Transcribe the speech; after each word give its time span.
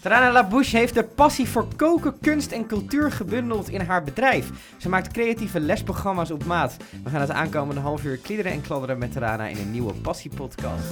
Tarana 0.00 0.32
Labouche 0.32 0.76
heeft 0.76 0.94
de 0.94 1.04
passie 1.04 1.48
voor 1.48 1.66
koken, 1.76 2.18
kunst 2.20 2.52
en 2.52 2.66
cultuur 2.66 3.12
gebundeld 3.12 3.68
in 3.68 3.80
haar 3.80 4.04
bedrijf. 4.04 4.50
Ze 4.76 4.88
maakt 4.88 5.12
creatieve 5.12 5.60
lesprogramma's 5.60 6.30
op 6.30 6.44
maat. 6.44 6.76
We 7.04 7.10
gaan 7.10 7.20
het 7.20 7.30
aankomende 7.30 7.80
half 7.80 8.04
uur 8.04 8.16
kliederen 8.16 8.52
en 8.52 8.60
kladderen 8.60 8.98
met 8.98 9.12
Tarana 9.12 9.46
in 9.46 9.56
een 9.58 9.70
nieuwe 9.70 9.92
Passie-podcast. 9.92 10.84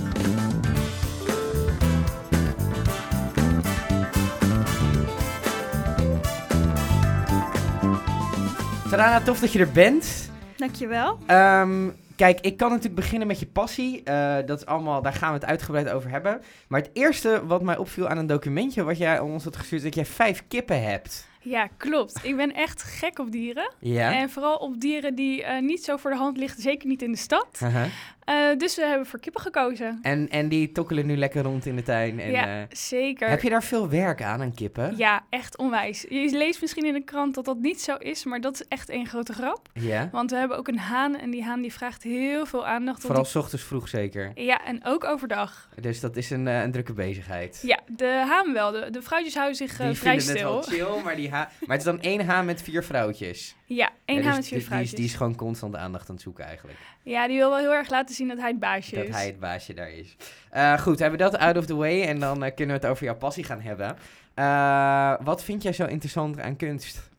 Tarana, 8.91 9.21
tof 9.21 9.41
dat 9.41 9.53
je 9.53 9.59
er 9.59 9.73
bent. 9.73 10.31
Dankjewel. 10.57 11.19
Ehm 11.27 11.89
kijk, 12.17 12.41
ik 12.41 12.57
kan 12.57 12.69
natuurlijk 12.69 12.95
beginnen 12.95 13.27
met 13.29 13.41
je 13.41 13.47
passie. 13.47 14.03
Uh, 14.05 14.37
dat 14.47 14.59
is 14.59 14.67
allemaal, 14.67 15.03
daar 15.03 15.13
gaan 15.13 15.33
we 15.33 15.39
het 15.39 15.49
uitgebreid 15.49 15.89
over 15.89 16.11
hebben. 16.11 16.43
Maar 16.69 16.81
het 16.81 16.91
eerste 16.93 17.47
wat 17.47 17.63
mij 17.63 17.77
opviel 17.77 18.09
aan 18.09 18.19
een 18.19 18.27
documentje 18.27 18.85
wat 18.85 18.99
jij 18.99 19.21
ons 19.21 19.45
had 19.45 19.57
gestuurd, 19.57 19.85
is 19.85 19.87
dat 19.87 20.07
jij 20.07 20.15
vijf 20.15 20.45
kippen 20.49 20.83
hebt. 20.83 21.29
Ja, 21.41 21.69
klopt. 21.77 22.19
Ik 22.23 22.37
ben 22.37 22.55
echt 22.55 22.83
gek 22.83 23.19
op 23.19 23.31
dieren. 23.31 23.73
Ja. 23.79 24.13
En 24.13 24.31
vooral 24.31 24.57
op 24.57 24.81
dieren 24.81 25.15
die 25.15 25.43
uh, 25.43 25.61
niet 25.61 25.85
zo 25.85 25.97
voor 25.97 26.11
de 26.11 26.17
hand 26.17 26.37
liggen, 26.37 26.63
zeker 26.63 26.89
niet 26.89 27.03
in 27.03 27.13
de 27.13 27.19
stad. 27.19 27.59
Uh 27.63 27.75
-huh. 27.75 27.85
Uh, 28.31 28.59
dus 28.59 28.77
we 28.77 28.85
hebben 28.85 29.07
voor 29.07 29.21
kippen 29.21 29.41
gekozen. 29.41 29.99
En, 30.03 30.29
en 30.29 30.49
die 30.49 30.73
tokkelen 30.73 31.07
nu 31.07 31.17
lekker 31.17 31.43
rond 31.43 31.67
in 31.67 31.77
de 31.77 31.83
tuin. 31.83 32.21
En, 32.21 32.31
ja, 32.31 32.61
uh, 32.61 32.65
zeker. 32.71 33.29
Heb 33.29 33.43
je 33.43 33.51
daar 33.51 33.63
veel 33.63 33.89
werk 33.89 34.23
aan, 34.23 34.41
aan 34.41 34.55
kippen? 34.55 34.97
Ja, 34.97 35.25
echt 35.31 35.57
onwijs. 35.57 36.07
Je 36.09 36.31
leest 36.31 36.61
misschien 36.61 36.85
in 36.85 36.93
de 36.93 37.05
krant 37.05 37.35
dat 37.35 37.45
dat 37.45 37.59
niet 37.59 37.81
zo 37.81 37.97
is, 37.97 38.25
maar 38.25 38.41
dat 38.41 38.55
is 38.55 38.69
echt 38.69 38.91
een 38.91 39.07
grote 39.07 39.33
grap. 39.33 39.69
Ja. 39.73 40.09
Want 40.13 40.31
we 40.31 40.37
hebben 40.37 40.57
ook 40.57 40.69
een 40.69 40.79
haan 40.79 41.17
en 41.17 41.31
die 41.31 41.45
haan 41.45 41.61
die 41.61 41.73
vraagt 41.73 42.03
heel 42.03 42.47
veel 42.47 42.67
aandacht. 42.67 43.01
Vooral 43.01 43.23
die... 43.23 43.31
s 43.31 43.37
ochtends 43.37 43.65
vroeg 43.65 43.89
zeker. 43.89 44.33
Ja, 44.35 44.65
en 44.65 44.85
ook 44.85 45.05
overdag. 45.05 45.69
Dus 45.81 46.01
dat 46.01 46.17
is 46.17 46.31
een, 46.31 46.47
uh, 46.47 46.63
een 46.63 46.73
drukke 46.73 46.93
bezigheid. 46.93 47.61
Ja, 47.63 47.79
de 47.87 48.25
haan 48.29 48.53
wel. 48.53 48.71
De, 48.71 48.91
de 48.91 49.03
vrouwtjes 49.03 49.35
houden 49.35 49.57
zich 49.57 49.77
die 49.77 49.95
vrij 49.95 50.19
stil. 50.19 50.35
Die 50.35 50.43
vinden 50.43 50.57
het 50.57 50.69
wel 50.79 50.89
chill, 50.95 51.03
maar, 51.05 51.17
die 51.17 51.31
ha 51.31 51.51
maar 51.67 51.77
het 51.77 51.87
is 51.87 51.93
dan 51.93 52.01
één 52.01 52.27
haan 52.27 52.45
met 52.45 52.63
vier 52.63 52.85
vrouwtjes. 52.85 53.55
Ja, 53.69 53.91
één 54.05 54.23
ja, 54.23 54.37
dus 54.37 54.49
die, 54.49 54.65
vrouwtjes. 54.65 54.69
Die 54.69 54.81
is, 54.81 54.91
die 54.91 55.05
is 55.05 55.15
gewoon 55.15 55.37
constant 55.37 55.77
aandacht 55.77 56.09
aan 56.09 56.15
het 56.15 56.25
zoeken 56.25 56.45
eigenlijk. 56.45 56.79
Ja, 57.03 57.27
die 57.27 57.37
wil 57.37 57.51
wel 57.51 57.59
heel 57.59 57.73
erg 57.73 57.91
laten 57.91 58.15
zien 58.15 58.29
dat 58.29 58.39
hij 58.39 58.49
het 58.49 58.59
baasje 58.59 58.95
dat 58.95 59.05
is. 59.05 59.15
hij 59.15 59.27
het 59.27 59.41
baasje 59.41 59.75
daar 59.75 59.91
is. 59.91 60.17
Uh, 60.55 60.79
goed, 60.79 60.99
hebben 60.99 61.19
we 61.19 61.25
dat 61.25 61.41
out 61.41 61.57
of 61.57 61.67
the 61.67 61.75
way 61.75 62.03
en 62.03 62.19
dan 62.19 62.45
uh, 62.45 62.51
kunnen 62.55 62.77
we 62.77 62.83
het 62.83 62.91
over 62.91 63.05
jouw 63.05 63.17
passie 63.17 63.45
gaan 63.45 63.61
hebben. 63.61 63.97
Uh, 64.35 65.15
wat 65.27 65.45
vind 65.45 65.63
jij 65.63 65.73
zo 65.73 65.85
interessant 65.85 66.41
aan 66.41 66.57
kunst? 66.57 67.11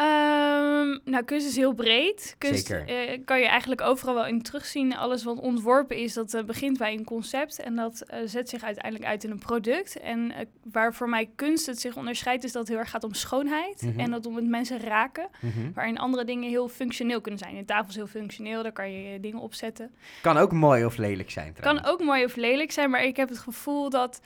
Um, 0.00 1.00
nou, 1.04 1.24
kunst 1.24 1.46
is 1.46 1.56
heel 1.56 1.72
breed. 1.72 2.34
Kunst. 2.38 2.70
Uh, 2.70 2.78
kan 3.24 3.40
je 3.40 3.46
eigenlijk 3.46 3.80
overal 3.80 4.14
wel 4.14 4.26
in 4.26 4.42
terugzien. 4.42 4.96
Alles 4.96 5.24
wat 5.24 5.38
ontworpen 5.38 5.96
is, 5.96 6.12
dat 6.12 6.34
uh, 6.34 6.42
begint 6.42 6.78
bij 6.78 6.92
een 6.92 7.04
concept 7.04 7.60
en 7.60 7.76
dat 7.76 8.02
uh, 8.10 8.18
zet 8.24 8.48
zich 8.48 8.62
uiteindelijk 8.62 9.04
uit 9.10 9.24
in 9.24 9.30
een 9.30 9.38
product. 9.38 10.00
En 10.00 10.32
waar 10.72 10.94
voor 10.94 11.08
mij 11.08 11.30
kunst 11.34 11.66
het 11.66 11.80
zich 11.80 11.96
onderscheidt, 11.96 12.44
is 12.44 12.52
dat 12.52 12.62
het 12.62 12.70
heel 12.70 12.80
erg 12.80 12.90
gaat 12.90 13.04
om 13.04 13.14
schoonheid 13.14 13.82
Mhm. 13.82 13.86
mm 13.86 13.92
-hmm. 13.92 14.00
en 14.04 14.10
dat 14.10 14.26
om 14.26 14.36
het 14.36 14.46
mensen 14.48 14.80
raken. 14.80 15.28
Mm 15.40 15.50
-hmm. 15.50 15.72
Waarin 15.74 15.98
andere 15.98 16.24
dingen 16.24 16.48
heel 16.48 16.68
functioneel 16.68 17.20
kunnen 17.20 17.40
zijn. 17.40 17.56
Een 17.56 17.64
tafel 17.66 17.88
is 17.88 17.94
heel 17.94 18.06
functioneel, 18.06 18.62
daar 18.62 18.72
kan 18.72 18.92
je 18.92 19.20
dingen 19.20 19.40
opzetten. 19.40 19.90
Kan 20.20 20.36
ook 20.36 20.52
mooi 20.52 20.84
of 20.84 20.96
lelijk 20.96 21.30
zijn 21.30 21.52
trouwens. 21.52 21.82
Kan 21.84 21.92
ook 21.92 22.02
mooi 22.02 22.24
of 22.24 22.36
lelijk 22.36 22.72
zijn, 22.72 22.90
maar 22.90 23.04
ik 23.04 23.16
heb 23.16 23.28
het 23.28 23.38
gevoel 23.38 23.90
dat 23.90 24.20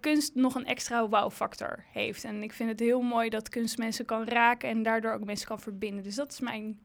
kunst 0.00 0.34
nog 0.34 0.54
een 0.54 0.66
extra 0.66 1.08
wow-factor 1.08 1.84
heeft. 1.92 2.24
En 2.24 2.42
ik 2.42 2.52
vind 2.52 2.70
het 2.70 2.80
heel 2.80 3.00
mooi 3.00 3.28
dat 3.28 3.48
kunst 3.48 3.78
mensen 3.78 4.04
kan 4.04 4.24
raken 4.24 4.68
en 4.68 4.82
daardoor 4.82 5.03
ook 5.12 5.24
mensen 5.24 5.46
kan 5.46 5.60
verbinden. 5.60 6.02
Dus 6.02 6.14
dat 6.14 6.32
is 6.32 6.40
mijn 6.40 6.80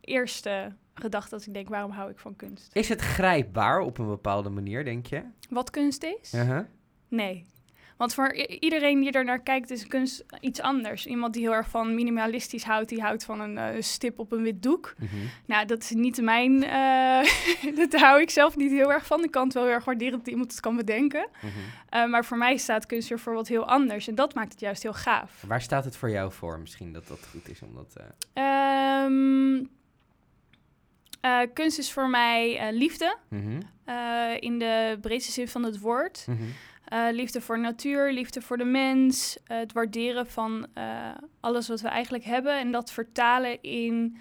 eerste 0.00 0.72
gedachte 0.94 1.30
dat 1.30 1.46
ik 1.46 1.54
denk, 1.54 1.68
waarom 1.68 1.90
hou 1.90 2.10
ik 2.10 2.18
van 2.18 2.36
kunst? 2.36 2.70
Is 2.72 2.88
het 2.88 3.00
grijpbaar 3.00 3.80
op 3.80 3.98
een 3.98 4.08
bepaalde 4.08 4.48
manier, 4.48 4.84
denk 4.84 5.06
je? 5.06 5.22
Wat 5.50 5.70
kunst 5.70 6.02
is? 6.02 6.34
Uh 6.34 6.48
-huh. 6.48 6.64
Nee. 7.08 7.46
Want 8.00 8.14
voor 8.14 8.32
iedereen 8.34 9.00
die 9.00 9.12
er 9.12 9.24
naar 9.24 9.40
kijkt, 9.40 9.70
is 9.70 9.86
kunst 9.86 10.24
iets 10.40 10.60
anders. 10.60 11.06
Iemand 11.06 11.32
die 11.34 11.42
heel 11.42 11.54
erg 11.54 11.68
van 11.68 11.94
minimalistisch 11.94 12.64
houdt, 12.64 12.88
die 12.88 13.00
houdt 13.00 13.24
van 13.24 13.40
een 13.40 13.74
uh, 13.74 13.82
stip 13.82 14.18
op 14.18 14.32
een 14.32 14.42
wit 14.42 14.62
doek. 14.62 14.94
Mm 14.98 15.08
-hmm. 15.08 15.30
Nou, 15.46 15.66
dat 15.66 15.82
is 15.82 15.90
niet 15.90 16.22
mijn. 16.22 16.52
Uh, 16.62 17.76
dat 17.80 18.00
hou 18.00 18.20
ik 18.20 18.30
zelf 18.30 18.56
niet 18.56 18.70
heel 18.70 18.92
erg 18.92 19.06
van. 19.06 19.24
Ik 19.24 19.30
kan 19.30 19.44
het 19.44 19.54
wel 19.54 19.64
heel 19.64 19.72
erg 19.72 19.84
waarderen 19.84 20.18
dat 20.18 20.28
iemand 20.28 20.50
het 20.50 20.60
kan 20.60 20.76
bedenken. 20.76 21.28
Mm 21.40 21.50
-hmm. 21.50 22.00
uh, 22.00 22.10
maar 22.10 22.24
voor 22.24 22.38
mij 22.38 22.56
staat 22.56 22.86
kunst 22.86 23.08
weer 23.08 23.18
voor 23.18 23.34
wat 23.34 23.48
heel 23.48 23.66
anders. 23.66 24.08
En 24.08 24.14
dat 24.14 24.34
maakt 24.34 24.52
het 24.52 24.60
juist 24.60 24.82
heel 24.82 24.94
gaaf. 24.94 25.44
Waar 25.46 25.62
staat 25.62 25.84
het 25.84 25.96
voor 25.96 26.10
jou 26.10 26.32
voor? 26.32 26.58
Misschien 26.58 26.92
dat 26.92 27.08
dat 27.08 27.26
goed 27.30 27.48
is 27.48 27.62
om 27.62 27.74
dat. 27.74 27.96
Um, 29.06 29.68
kunst 31.52 31.78
is 31.78 31.92
voor 31.92 32.08
mij 32.08 32.72
liefde. 32.72 33.16
Mm 33.28 33.40
-hmm. 33.40 33.60
in 34.38 34.58
de 34.58 34.98
breedste 35.00 35.32
zin 35.32 35.48
van 35.48 35.62
het 35.62 35.78
woord. 35.78 36.24
Mm 36.26 36.36
-hmm. 36.36 36.52
Uh, 36.92 37.06
liefde 37.10 37.40
voor 37.40 37.58
natuur, 37.58 38.12
liefde 38.12 38.40
voor 38.40 38.56
de 38.56 38.64
mens, 38.64 39.36
uh, 39.36 39.58
het 39.58 39.72
waarderen 39.72 40.26
van 40.26 40.66
uh, 40.74 41.10
alles 41.40 41.68
wat 41.68 41.80
we 41.80 41.88
eigenlijk 41.88 42.24
hebben 42.24 42.58
en 42.58 42.70
dat 42.72 42.92
vertalen 42.92 43.62
in, 43.62 44.16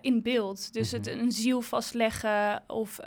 in 0.00 0.22
beeld. 0.22 0.72
Dus 0.72 0.92
Mhm. 0.92 1.00
het 1.02 1.20
een 1.20 1.32
ziel 1.32 1.60
vastleggen 1.60 2.62
of 2.66 3.00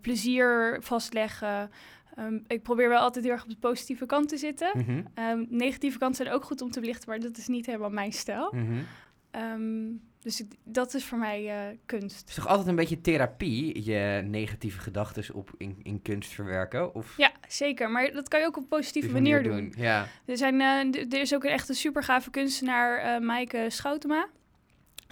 plezier 0.00 0.76
vastleggen. 0.80 1.70
Um, 2.18 2.44
ik 2.46 2.62
probeer 2.62 2.88
wel 2.88 3.00
altijd 3.00 3.24
heel 3.24 3.34
erg 3.34 3.42
op 3.42 3.50
de 3.50 3.56
positieve 3.56 4.06
kant 4.06 4.28
te 4.28 4.36
zitten. 4.36 4.70
Mm 4.74 4.84
-hmm. 4.84 5.24
um, 5.28 5.46
negatieve 5.50 5.98
kanten 5.98 6.24
zijn 6.24 6.36
ook 6.36 6.44
goed 6.44 6.60
om 6.62 6.70
te 6.70 6.80
belichten, 6.80 7.08
maar 7.08 7.20
dat 7.20 7.36
is 7.36 7.46
niet 7.46 7.66
helemaal 7.66 7.90
mijn 7.90 8.12
stijl. 8.12 8.52
Mm 8.54 8.66
-hmm. 8.66 8.86
um, 9.42 10.02
dus 10.24 10.40
ik, 10.40 10.52
dat 10.62 10.94
is 10.94 11.04
voor 11.04 11.18
mij 11.18 11.44
uh, 11.44 11.76
kunst. 11.86 12.20
Het 12.20 12.28
is 12.28 12.34
toch 12.34 12.46
altijd 12.46 12.68
een 12.68 12.74
beetje 12.74 13.00
therapie, 13.00 13.84
je 13.84 14.22
negatieve 14.24 14.78
gedachten 14.80 15.34
op 15.34 15.50
in, 15.58 15.80
in, 15.82 16.02
kunst 16.02 16.32
verwerken? 16.32 16.94
Of? 16.94 17.16
Ja, 17.16 17.32
zeker. 17.48 17.90
Maar 17.90 18.12
dat 18.12 18.28
kan 18.28 18.40
je 18.40 18.46
ook 18.46 18.56
op 18.56 18.62
een 18.62 18.68
positieve 18.68 19.10
manier, 19.10 19.34
manier 19.36 19.50
doen. 19.52 19.70
doen. 19.70 19.84
Ja. 19.84 20.06
Er, 20.24 20.36
zijn, 20.36 20.54
uh, 20.54 21.12
er 21.12 21.20
is 21.20 21.34
ook 21.34 21.44
een 21.44 21.50
echt 21.50 21.68
een 21.68 21.74
super 21.74 22.02
gave 22.02 22.30
kunstenaar, 22.30 23.20
uh, 23.20 23.26
Maaike 23.26 23.66
Schoutema. 23.68 24.28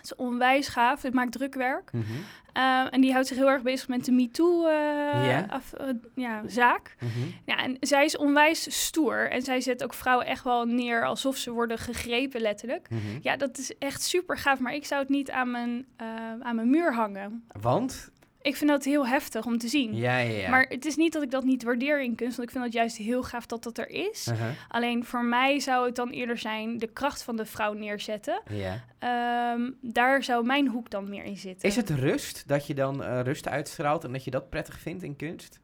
Het 0.02 0.10
is 0.10 0.16
onwijs 0.16 0.68
gaaf. 0.68 1.00
Dit 1.00 1.14
maakt 1.14 1.32
drukwerk. 1.32 1.92
Mm 1.92 2.02
-hmm. 2.02 2.24
uh, 2.62 2.94
en 2.94 3.00
die 3.00 3.12
houdt 3.12 3.28
zich 3.28 3.36
heel 3.36 3.50
erg 3.50 3.62
bezig 3.62 3.88
met 3.88 4.04
de 4.04 4.12
MeToo-zaak. 4.12 5.24
yeah. 5.76 5.94
ja, 6.14 6.42
zaak. 6.46 6.96
Mm 6.98 7.08
-hmm. 7.08 7.34
ja, 7.44 7.56
en 7.56 7.76
zij 7.80 8.04
is 8.04 8.16
onwijs 8.16 8.84
stoer. 8.84 9.30
En 9.30 9.42
zij 9.42 9.60
zet 9.60 9.84
ook 9.84 9.94
vrouwen 9.94 10.26
echt 10.26 10.44
wel 10.44 10.64
neer 10.64 11.06
alsof 11.06 11.36
ze 11.36 11.50
worden 11.50 11.78
gegrepen, 11.78 12.40
letterlijk. 12.40 12.90
Mm 12.90 12.98
-hmm. 12.98 13.18
Ja, 13.22 13.36
dat 13.36 13.58
is 13.58 13.78
echt 13.78 14.02
super 14.02 14.38
gaaf. 14.38 14.58
Maar 14.58 14.74
ik 14.74 14.86
zou 14.86 15.00
het 15.00 15.10
niet 15.10 15.30
aan 15.30 15.50
mijn, 15.50 15.86
aan 16.42 16.56
mijn 16.56 16.70
muur 16.70 16.94
hangen. 16.94 17.44
Want? 17.60 18.11
Ik 18.42 18.56
vind 18.56 18.70
dat 18.70 18.84
heel 18.84 19.06
heftig 19.06 19.46
om 19.46 19.58
te 19.58 19.68
zien. 19.68 19.94
Ja, 19.96 20.18
ja, 20.18 20.38
ja. 20.38 20.50
Maar 20.50 20.66
het 20.68 20.84
is 20.84 20.96
niet 20.96 21.12
dat 21.12 21.22
ik 21.22 21.30
dat 21.30 21.44
niet 21.44 21.62
waardeer 21.62 22.02
in 22.02 22.14
kunst. 22.14 22.36
Want 22.36 22.48
ik 22.48 22.54
vind 22.54 22.64
het 22.64 22.74
juist 22.74 22.96
heel 22.96 23.22
gaaf 23.22 23.46
dat 23.46 23.62
dat 23.62 23.78
er 23.78 23.88
is. 23.90 24.26
Uh 24.28 24.38
-huh. 24.38 24.48
Alleen 24.68 25.04
voor 25.04 25.24
mij 25.24 25.60
zou 25.60 25.86
het 25.86 25.96
dan 25.96 26.10
eerder 26.10 26.38
zijn 26.38 26.78
de 26.78 26.86
kracht 26.86 27.22
van 27.22 27.36
de 27.36 27.46
vrouw 27.46 27.72
neerzetten. 27.72 28.42
Ja. 28.48 28.84
Um, 29.52 29.76
daar 29.80 30.22
zou 30.22 30.46
mijn 30.46 30.68
hoek 30.68 30.90
dan 30.90 31.08
meer 31.08 31.24
in 31.24 31.36
zitten. 31.36 31.68
Is 31.68 31.76
het 31.76 31.90
rust? 31.90 32.48
Dat 32.48 32.66
je 32.66 32.74
dan 32.74 33.02
uh, 33.02 33.20
rust 33.20 33.48
uitstraalt 33.48 34.04
en 34.04 34.12
dat 34.12 34.24
je 34.24 34.30
dat 34.30 34.50
prettig 34.50 34.78
vindt 34.78 35.02
in 35.02 35.16
kunst? 35.16 35.60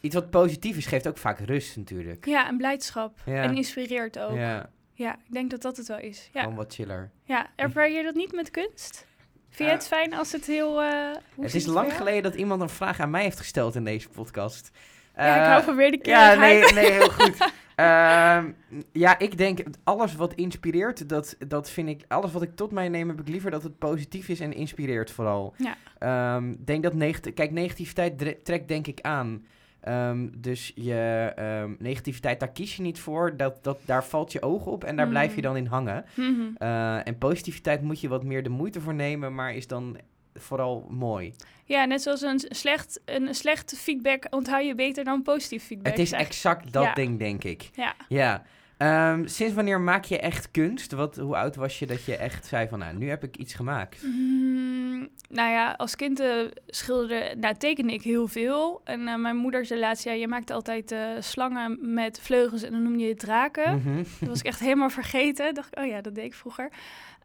Iets 0.00 0.14
wat 0.14 0.30
positief 0.30 0.76
is, 0.76 0.86
geeft 0.86 1.08
ook 1.08 1.18
vaak 1.18 1.38
rust 1.38 1.76
natuurlijk. 1.76 2.26
Ja, 2.26 2.48
en 2.48 2.56
blijdschap. 2.56 3.18
Ja. 3.24 3.42
En 3.42 3.56
inspireert 3.56 4.18
ook. 4.18 4.36
Ja. 4.36 4.70
ja, 4.92 5.14
ik 5.14 5.32
denk 5.32 5.50
dat 5.50 5.62
dat 5.62 5.76
het 5.76 5.86
wel 5.86 5.98
is. 5.98 6.28
Ja, 6.32 6.40
Gewoon 6.40 6.56
wat 6.56 6.74
chiller. 6.74 7.10
ja. 7.24 7.46
ervaar 7.56 7.90
je 7.90 8.02
dat 8.02 8.14
niet 8.14 8.32
met 8.32 8.50
kunst? 8.50 9.05
Vind 9.56 9.68
je 9.68 9.74
het 9.74 9.86
fijn 9.86 10.14
als 10.14 10.32
het 10.32 10.46
heel... 10.46 10.82
Uh, 10.82 11.12
het 11.40 11.54
is 11.54 11.66
lang 11.66 11.92
geleden 11.92 12.22
dat 12.22 12.34
iemand 12.34 12.60
een 12.60 12.68
vraag 12.68 13.00
aan 13.00 13.10
mij 13.10 13.22
heeft 13.22 13.38
gesteld 13.38 13.74
in 13.74 13.84
deze 13.84 14.08
podcast. 14.08 14.70
Ja, 15.16 15.40
ik 15.40 15.50
hou 15.50 15.62
van 15.62 15.76
weer 15.76 15.90
de 15.90 15.98
keer. 15.98 16.12
Ja, 16.12 16.34
nee, 16.34 16.72
nee, 16.72 16.90
heel 16.90 17.10
goed. 17.20 17.52
uh, 17.76 18.44
ja, 18.92 19.18
ik 19.18 19.38
denk 19.38 19.60
alles 19.84 20.14
wat 20.14 20.34
inspireert, 20.34 21.08
dat, 21.08 21.36
dat 21.48 21.70
vind 21.70 21.88
ik... 21.88 22.04
Alles 22.08 22.32
wat 22.32 22.42
ik 22.42 22.56
tot 22.56 22.70
mij 22.70 22.88
neem, 22.88 23.08
heb 23.08 23.20
ik 23.20 23.28
liever 23.28 23.50
dat 23.50 23.62
het 23.62 23.78
positief 23.78 24.28
is 24.28 24.40
en 24.40 24.52
inspireert 24.52 25.10
vooral. 25.10 25.54
Ja. 25.56 26.36
Um, 26.36 26.56
denk 26.64 26.82
dat 26.82 26.94
neg 26.94 27.20
Kijk, 27.20 27.50
negativiteit 27.50 28.44
trekt 28.44 28.68
denk 28.68 28.86
ik 28.86 29.00
aan. 29.00 29.46
Um, 29.88 30.32
dus 30.40 30.72
je 30.74 31.32
um, 31.62 31.76
negativiteit, 31.78 32.40
daar 32.40 32.52
kies 32.52 32.76
je 32.76 32.82
niet 32.82 32.98
voor. 32.98 33.36
Dat, 33.36 33.64
dat, 33.64 33.78
daar 33.84 34.04
valt 34.04 34.32
je 34.32 34.42
oog 34.42 34.66
op 34.66 34.84
en 34.84 34.96
daar 34.96 35.06
mm. 35.06 35.10
blijf 35.10 35.34
je 35.34 35.42
dan 35.42 35.56
in 35.56 35.66
hangen. 35.66 36.04
Mm 36.14 36.34
-hmm. 36.34 36.54
uh, 36.58 37.06
en 37.06 37.18
positiviteit 37.18 37.82
moet 37.82 38.00
je 38.00 38.08
wat 38.08 38.24
meer 38.24 38.42
de 38.42 38.48
moeite 38.48 38.80
voor 38.80 38.94
nemen, 38.94 39.34
maar 39.34 39.54
is 39.54 39.66
dan 39.66 39.96
vooral 40.34 40.86
mooi. 40.90 41.34
Ja, 41.64 41.84
net 41.84 42.02
zoals 42.02 42.22
een 42.22 42.40
slecht, 42.48 43.00
een 43.04 43.34
slecht 43.34 43.74
feedback 43.78 44.26
onthoud 44.30 44.66
je 44.66 44.74
beter 44.74 45.04
dan 45.04 45.22
positief 45.22 45.64
feedback. 45.64 45.92
Het 45.92 46.00
is 46.00 46.12
exact 46.12 46.72
dat 46.72 46.84
ja. 46.84 46.94
ding, 46.94 47.18
denk 47.18 47.44
ik. 47.44 47.70
Ja. 47.74 47.94
Ja. 48.08 48.42
Um, 48.78 49.26
sinds 49.28 49.54
wanneer 49.54 49.80
maak 49.80 50.04
je 50.04 50.18
echt 50.18 50.50
kunst? 50.50 50.92
Wat, 50.92 51.16
hoe 51.16 51.36
oud 51.36 51.56
was 51.56 51.78
je 51.78 51.86
dat 51.86 52.04
je 52.04 52.16
echt 52.16 52.46
zei 52.46 52.68
van, 52.68 52.78
nou, 52.78 52.96
nu 52.96 53.08
heb 53.08 53.22
ik 53.22 53.36
iets 53.36 53.54
gemaakt? 53.54 54.02
Mm, 54.02 55.08
nou 55.28 55.50
ja, 55.50 55.74
als 55.76 55.96
kind 55.96 56.20
uh, 56.20 56.40
schilderde, 56.66 57.34
nou, 57.38 57.54
tekende 57.54 57.92
ik 57.92 58.02
heel 58.02 58.28
veel. 58.28 58.80
En 58.84 59.00
uh, 59.00 59.16
mijn 59.16 59.36
moeder 59.36 59.66
zei 59.66 59.80
laatst, 59.80 60.04
ja, 60.04 60.12
je 60.12 60.28
maakt 60.28 60.50
altijd 60.50 60.92
uh, 60.92 61.00
slangen 61.18 61.78
met 61.94 62.20
vleugels 62.20 62.62
en 62.62 62.72
dan 62.72 62.82
noem 62.82 62.98
je 62.98 63.08
het 63.08 63.18
draken. 63.18 63.72
Mm 63.72 63.82
-hmm. 63.82 64.04
Dat 64.20 64.28
was 64.28 64.38
ik 64.38 64.46
echt 64.46 64.60
helemaal 64.60 64.90
vergeten. 64.90 65.54
Dacht 65.54 65.72
ik, 65.72 65.78
oh 65.78 65.86
ja, 65.86 66.00
dat 66.00 66.14
deed 66.14 66.24
ik 66.24 66.34
vroeger. 66.34 66.70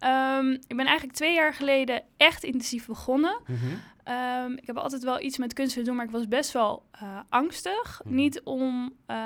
Um, 0.03 0.51
ik 0.51 0.75
ben 0.75 0.85
eigenlijk 0.85 1.17
twee 1.17 1.33
jaar 1.33 1.53
geleden 1.53 2.03
echt 2.17 2.43
intensief 2.43 2.85
begonnen. 2.85 3.41
Mm 3.47 3.55
-hmm. 3.55 4.13
um, 4.45 4.57
ik 4.57 4.67
heb 4.67 4.77
altijd 4.77 5.03
wel 5.03 5.21
iets 5.21 5.37
met 5.37 5.53
kunst 5.53 5.71
willen 5.71 5.87
doen, 5.87 5.97
maar 5.97 6.05
ik 6.05 6.11
was 6.11 6.27
best 6.27 6.51
wel 6.51 6.83
uh, 7.03 7.19
angstig. 7.29 8.01
Mhm. 8.03 8.15
Niet 8.15 8.41
om, 8.43 8.93
uh, 9.07 9.17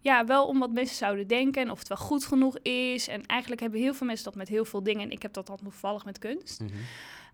ja, 0.00 0.24
wel 0.24 0.46
om 0.46 0.58
wat 0.58 0.72
mensen 0.72 0.96
zouden 0.96 1.26
denken 1.26 1.62
en 1.62 1.70
of 1.70 1.78
het 1.78 1.88
wel 1.88 1.98
goed 1.98 2.24
genoeg 2.24 2.58
is. 2.58 3.08
En 3.08 3.26
eigenlijk 3.26 3.60
hebben 3.60 3.80
heel 3.80 3.94
veel 3.94 4.06
mensen 4.06 4.24
dat 4.24 4.34
met 4.34 4.48
heel 4.48 4.64
veel 4.64 4.82
dingen. 4.82 5.02
En 5.02 5.10
ik 5.10 5.22
heb 5.22 5.32
dat 5.32 5.46
dan 5.46 5.58
toevallig 5.62 6.04
met 6.04 6.18
kunst. 6.18 6.60
Mhm. 6.60 6.72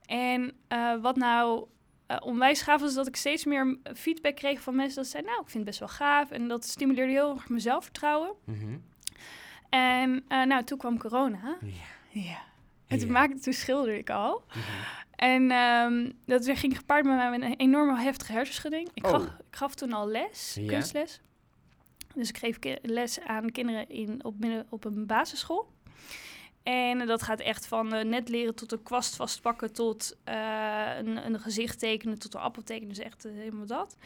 En 0.06 0.52
eh, 0.69 0.94
wat 1.00 1.16
nou 1.16 1.66
eh, 2.06 2.16
onwijs 2.20 2.62
gaaf 2.62 2.81
was, 2.81 2.94
dat 2.94 3.06
ik 3.06 3.16
steeds 3.16 3.44
meer 3.44 3.76
feedback 3.94 4.37
kreeg 4.37 4.60
van 4.60 4.76
mensen 4.76 5.02
dat 5.02 5.10
zeiden, 5.10 5.31
nou, 5.31 5.44
ik 5.44 5.50
vind 5.50 5.66
het 5.66 5.78
best 5.78 5.78
wel 5.78 6.06
gaaf. 6.08 6.31
En 6.31 6.48
dat 6.48 6.64
stimuleerde 6.64 7.12
heel 7.12 7.34
erg 7.34 7.48
mijn 7.48 7.60
zelfvertrouwen. 7.60 8.32
Mhm. 8.44 8.76
En 9.69 10.25
eh, 10.28 10.42
nou, 10.42 10.64
toen 10.64 10.78
kwam 10.78 10.98
corona. 10.98 11.56
Ja. 11.60 11.69
Ja. 12.08 12.48
En 12.90 12.98
toen, 12.98 13.10
maakte, 13.12 13.40
toen 13.40 13.52
schilderde 13.52 13.98
ik 13.98 14.10
al. 14.10 14.42
Mhm. 14.48 14.58
En 15.16 15.50
ehm, 15.50 16.10
dat 16.26 16.58
ging 16.58 16.76
gepaard 16.76 17.04
met 17.04 17.16
mij 17.16 17.31
met 17.31 17.42
een 17.42 17.56
enorme 17.56 18.00
heftige 18.00 18.32
hersenschudding. 18.32 18.88
Ik, 18.94 19.06
Oh. 19.06 19.10
gaf, 19.10 19.22
ik 19.25 19.56
gaf 19.56 19.75
toen 19.75 19.92
al 19.92 20.08
les, 20.08 20.58
kunstles. 20.66 21.20
Dus 22.14 22.28
ik 22.28 22.38
geef 22.38 22.58
les 22.82 23.20
aan 23.20 23.50
kinderen 23.50 23.88
in, 23.88 24.25
op, 24.25 24.38
midden, 24.38 24.66
op 24.70 24.84
een 24.84 25.06
basisschool. 25.06 25.69
En 26.62 27.06
dat 27.06 27.22
gaat 27.22 27.40
echt 27.40 27.66
van 27.66 27.92
eh, 27.94 28.04
net 28.04 28.28
leren 28.28 28.54
tot 28.54 28.72
een 28.72 28.82
kwast 28.82 29.16
vastpakken, 29.16 29.72
tot 29.72 30.16
eh, 30.25 30.96
een, 30.98 31.26
een 31.26 31.40
gezicht 31.40 31.78
tekenen, 31.78 32.19
tot 32.19 32.34
een 32.34 32.40
appel 32.40 32.62
tekenen. 32.62 32.88
Dus 32.88 32.98
echt 33.04 33.25
eh, 33.25 33.32
helemaal 33.32 33.66
dat. 33.66 33.96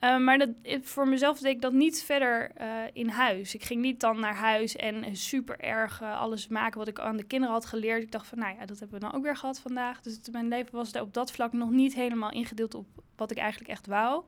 Eh, 0.00 0.18
maar 0.18 0.38
dat, 0.38 0.48
voor 0.82 1.08
mezelf 1.08 1.38
deed 1.38 1.54
ik 1.54 1.60
dat 1.60 1.72
niet 1.72 2.02
verder 2.02 2.50
eh, 2.54 2.68
in 2.92 3.08
huis. 3.08 3.54
Ik 3.54 3.64
ging 3.64 3.82
niet 3.82 4.00
dan 4.00 4.20
naar 4.20 4.34
huis 4.34 4.76
en 4.76 5.16
super 5.16 5.60
erg 5.60 6.00
eh, 6.00 6.20
alles 6.20 6.48
maken 6.48 6.78
wat 6.78 6.88
ik 6.88 6.98
aan 6.98 7.16
de 7.16 7.24
kinderen 7.24 7.54
had 7.54 7.66
geleerd. 7.66 8.02
Ik 8.02 8.12
dacht 8.12 8.26
van, 8.26 8.38
nou 8.38 8.56
ja, 8.58 8.66
dat 8.66 8.78
hebben 8.78 9.00
we 9.00 9.06
dan 9.06 9.14
ook 9.14 9.22
weer 9.22 9.36
gehad 9.36 9.60
vandaag. 9.60 10.00
Dus 10.00 10.18
mijn 10.32 10.48
leven 10.48 10.72
was 10.72 10.92
daar 10.92 11.02
op 11.02 11.14
dat 11.14 11.32
vlak 11.32 11.52
nog 11.52 11.70
niet 11.70 11.94
helemaal 11.94 12.30
ingedeeld 12.30 12.74
op 12.74 12.86
wat 13.16 13.30
ik 13.30 13.36
eigenlijk 13.36 13.70
echt 13.70 13.86
wou. 13.86 14.24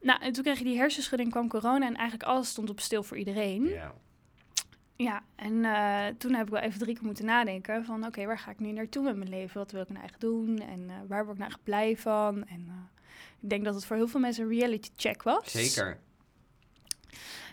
Nou, 0.00 0.20
en 0.22 0.32
toen 0.32 0.44
kreeg 0.44 0.58
je 0.58 0.64
die 0.64 0.78
hersenschudding, 0.78 1.30
kwam 1.30 1.48
corona 1.48 1.86
en 1.86 1.94
eigenlijk 1.94 2.28
alles 2.28 2.48
stond 2.48 2.70
op 2.70 2.80
stil 2.80 3.02
voor 3.02 3.16
iedereen. 3.16 3.64
Ja. 3.64 3.94
Ja, 4.96 5.22
en 5.36 5.62
toen 6.16 6.34
heb 6.34 6.46
ik 6.46 6.52
wel 6.52 6.62
even 6.62 6.78
drie 6.78 6.94
keer 6.94 7.04
moeten 7.04 7.24
nadenken 7.24 7.84
van... 7.84 8.06
oké, 8.06 8.26
waar 8.26 8.38
ga 8.38 8.50
ik 8.50 8.58
nu 8.58 8.72
naartoe 8.72 9.02
met 9.02 9.16
mijn 9.16 9.30
leven? 9.30 9.58
Wat 9.58 9.70
wil 9.72 9.82
ik 9.82 9.88
nou 9.88 10.04
echt 10.04 10.20
doen? 10.20 10.60
En 10.60 10.90
waar 11.06 11.24
word 11.24 11.36
ik 11.36 11.40
nou 11.40 11.50
echt 11.50 11.62
blij 11.62 11.96
van? 11.96 12.46
En 12.46 12.90
ik 13.40 13.48
denk 13.50 13.64
dat 13.64 13.74
het 13.74 13.84
voor 13.84 13.96
heel 13.96 14.08
veel 14.08 14.20
mensen 14.20 14.42
een 14.44 14.50
reality 14.58 14.88
check 14.96 15.22
was. 15.22 15.50
Zeker. 15.50 15.98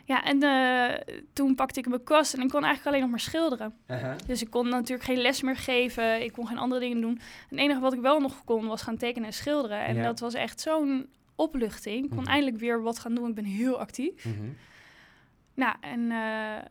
Ja, 0.05 0.23
en 0.23 0.43
eh, 0.43 1.15
toen 1.33 1.55
pakte 1.55 1.79
ik 1.79 1.87
mijn 1.87 2.03
kwast 2.03 2.33
en 2.33 2.41
ik 2.41 2.49
kon 2.49 2.63
eigenlijk 2.63 2.87
alleen 2.87 3.01
nog 3.01 3.09
maar 3.09 3.19
schilderen. 3.19 3.73
Uh-huh. 3.87 4.15
Dus 4.27 4.41
ik 4.41 4.49
kon 4.49 4.69
natuurlijk 4.69 5.03
geen 5.07 5.17
les 5.17 5.41
meer 5.41 5.55
geven. 5.57 6.23
Ik 6.23 6.31
kon 6.33 6.47
geen 6.47 6.57
andere 6.57 6.81
dingen 6.81 7.01
doen. 7.01 7.19
Het 7.49 7.59
enige 7.59 7.79
wat 7.79 7.93
ik 7.93 7.99
wel 8.01 8.19
nog 8.19 8.43
kon 8.43 8.67
was 8.67 8.81
gaan 8.81 8.97
tekenen 8.97 9.27
en 9.27 9.33
schilderen. 9.33 9.85
En 9.85 9.95
Ja. 9.95 10.03
dat 10.03 10.19
was 10.19 10.33
echt 10.33 10.61
zo'n 10.61 11.09
opluchting. 11.35 12.03
Ik 12.03 12.09
kon 12.09 12.19
Mhm. 12.19 12.27
eindelijk 12.29 12.57
weer 12.57 12.81
wat 12.81 12.99
gaan 12.99 13.15
doen. 13.15 13.29
Ik 13.29 13.35
ben 13.35 13.43
heel 13.45 13.79
actief. 13.79 14.25
Mhm. 14.25 14.35
Nou, 15.53 15.75
en 15.81 16.11
eh, 16.11 16.65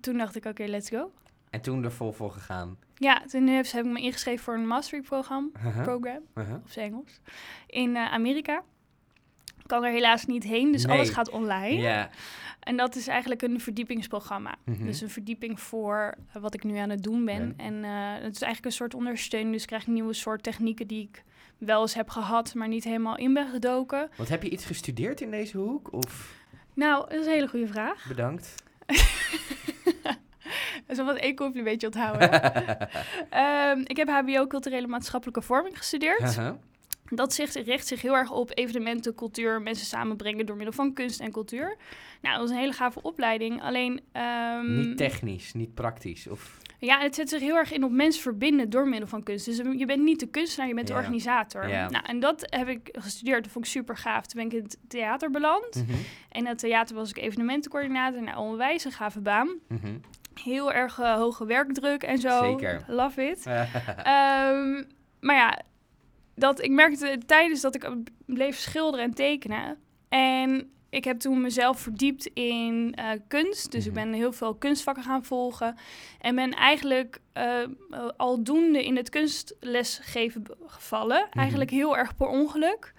toen 0.00 0.16
dacht 0.18 0.36
ik, 0.36 0.44
oké, 0.44 0.64
let's 0.64 0.88
go. 0.88 1.12
En 1.50 1.60
toen 1.60 1.84
er 1.84 1.92
vol 1.92 2.12
voor 2.12 2.30
gegaan. 2.30 2.76
Ja, 2.94 3.22
toen 3.26 3.46
heb, 3.46 3.70
heb 3.70 3.84
ik 3.84 3.90
me 3.90 4.00
ingeschreven 4.00 4.44
voor 4.44 4.54
een 4.54 4.66
mastery-programma, 4.66 5.48
Uh-huh. 5.66 5.82
program, 5.82 6.20
Uh-huh. 6.34 6.56
zijn 6.66 6.86
Engels, 6.90 7.20
in 7.66 7.96
eh, 7.96 8.12
Amerika. 8.12 8.62
Ik 9.58 9.66
kan 9.74 9.84
er 9.84 9.92
helaas 9.92 10.24
niet 10.26 10.44
heen, 10.44 10.72
dus 10.72 10.84
Nee. 10.86 10.96
alles 10.96 11.08
gaat 11.10 11.30
online. 11.30 11.80
Ja. 11.80 12.10
En 12.60 12.76
dat 12.76 12.96
is 12.96 13.06
eigenlijk 13.06 13.42
een 13.42 13.60
verdiepingsprogramma. 13.60 14.54
Mhm. 14.64 14.84
Dus 14.84 15.00
een 15.00 15.10
verdieping 15.10 15.60
voor 15.60 16.14
eh, 16.32 16.42
wat 16.42 16.54
ik 16.54 16.64
nu 16.64 16.76
aan 16.76 16.90
het 16.90 17.02
doen 17.02 17.24
ben. 17.24 17.54
En 17.56 17.84
eh, 17.84 17.90
het 18.22 18.34
is 18.34 18.42
eigenlijk 18.42 18.64
een 18.64 18.72
soort 18.72 18.94
ondersteuning. 18.94 19.52
Dus 19.52 19.62
ik 19.62 19.68
krijg 19.68 19.86
nieuwe 19.86 20.12
soort 20.12 20.42
technieken 20.42 20.86
die 20.86 21.02
ik 21.12 21.22
wel 21.58 21.80
eens 21.80 21.94
heb 21.94 22.08
gehad, 22.10 22.54
maar 22.54 22.68
niet 22.68 22.84
helemaal 22.84 23.16
in 23.16 23.32
ben 23.34 23.48
gedoken. 23.48 24.10
Want 24.16 24.28
heb 24.28 24.42
je 24.42 24.50
iets 24.50 24.64
gestudeerd 24.64 25.20
in 25.20 25.30
deze 25.30 25.58
hoek? 25.58 25.92
Of 25.92 26.34
Nou, 26.74 27.08
dat 27.08 27.18
is 27.20 27.26
een 27.26 27.32
hele 27.32 27.48
goede 27.48 27.66
vraag. 27.66 28.04
bedankt? 28.08 28.54
Dat 30.88 30.96
is 30.98 31.04
wel 31.04 31.12
wat 31.14 31.22
één 31.22 31.34
complimentje 31.34 31.86
onthouden. 31.86 32.30
Ehm, 33.30 33.80
ik 33.84 33.96
heb 33.96 34.08
HBO 34.08 34.46
Culturele 34.46 34.86
Maatschappelijke 34.86 35.42
Vorming 35.42 35.78
gestudeerd. 35.78 36.20
Uh-huh. 36.20 36.50
Dat 37.10 37.32
zich, 37.34 37.52
richt 37.64 37.86
zich 37.86 38.02
heel 38.02 38.16
erg 38.16 38.30
op 38.30 38.50
evenementen, 38.54 39.14
cultuur, 39.14 39.62
mensen 39.62 39.86
samenbrengen 39.86 40.46
door 40.46 40.56
middel 40.56 40.74
van 40.74 40.92
kunst 40.92 41.20
en 41.20 41.32
cultuur. 41.32 41.76
Nou, 42.22 42.34
dat 42.38 42.42
was 42.42 42.50
een 42.50 42.62
hele 42.62 42.72
gave 42.72 43.02
opleiding. 43.02 43.62
Alleen. 43.62 44.00
ehm, 44.12 44.76
Niet 44.78 44.96
technisch, 44.96 45.52
niet 45.54 45.74
praktisch. 45.74 46.26
Of... 46.26 46.58
Ja, 46.78 46.98
het 47.00 47.14
zet 47.14 47.28
zich 47.28 47.40
heel 47.40 47.56
erg 47.56 47.72
in 47.72 47.84
op 47.84 47.90
mensen 47.90 48.22
verbinden 48.22 48.70
door 48.70 48.88
middel 48.88 49.08
van 49.08 49.22
kunst. 49.22 49.44
Dus 49.44 49.56
je 49.56 49.86
bent 49.86 50.02
niet 50.02 50.20
de 50.20 50.26
kunstenaar, 50.28 50.68
je 50.68 50.74
bent 50.74 50.88
Ja. 50.88 50.94
de 50.94 51.00
organisator. 51.00 51.68
Ja. 51.68 51.88
Nou, 51.90 52.04
en 52.06 52.20
dat 52.20 52.46
heb 52.50 52.68
ik 52.68 52.88
gestudeerd. 52.92 53.42
Dat 53.42 53.52
vond 53.52 53.64
ik 53.64 53.70
super 53.70 53.96
gaaf. 53.96 54.26
Toen 54.26 54.40
ben 54.42 54.50
ik 54.50 54.56
in 54.58 54.62
het 54.68 54.78
theater 54.88 55.30
beland. 55.30 55.74
Mhm. 55.74 55.90
En 56.28 56.40
in 56.40 56.46
het 56.46 56.58
theater 56.58 56.94
was 56.96 57.10
ik 57.10 57.16
evenementencoördinator. 57.18 58.22
Nou, 58.22 58.36
onwijs 58.38 58.84
een 58.84 58.92
gave 58.92 59.20
baan. 59.20 59.48
Mhm. 59.68 59.96
Heel 60.44 60.72
erg 60.72 60.98
eh, 60.98 61.14
hoge 61.14 61.46
werkdruk 61.46 62.02
en 62.02 62.18
zo. 62.18 62.42
Zeker. 62.42 62.84
Love 62.86 63.22
it. 63.30 63.46
Ehm, 63.46 64.82
maar 65.20 65.36
ja, 65.36 65.58
dat, 66.34 66.62
ik 66.62 66.70
merkte 66.70 67.18
tijdens 67.26 67.60
dat 67.60 67.74
ik 67.74 67.88
bleef 68.26 68.56
schilderen 68.58 69.04
en 69.06 69.14
tekenen. 69.14 69.78
En 70.08 70.70
ik 70.90 71.04
heb 71.04 71.18
toen 71.18 71.40
mezelf 71.40 71.78
verdiept 71.80 72.26
in 72.26 72.92
eh, 72.94 73.10
kunst. 73.28 73.70
Dus 73.72 73.86
ik 73.86 73.92
Mhm. 73.92 74.00
ben 74.04 74.12
heel 74.12 74.32
veel 74.32 74.54
kunstvakken 74.54 75.02
gaan 75.04 75.24
volgen. 75.24 75.76
En 76.20 76.34
ben 76.34 76.50
eigenlijk 76.54 77.20
eh, 77.32 77.62
eh, 77.62 77.68
aldoende 78.16 78.84
in 78.84 78.96
het 78.96 79.08
kunstlesgeven 79.10 80.42
gevallen. 80.66 81.26
Mhm. 81.30 81.38
Eigenlijk 81.38 81.70
heel 81.70 81.96
erg 81.96 82.16
per 82.16 82.26
ongeluk. 82.26 82.92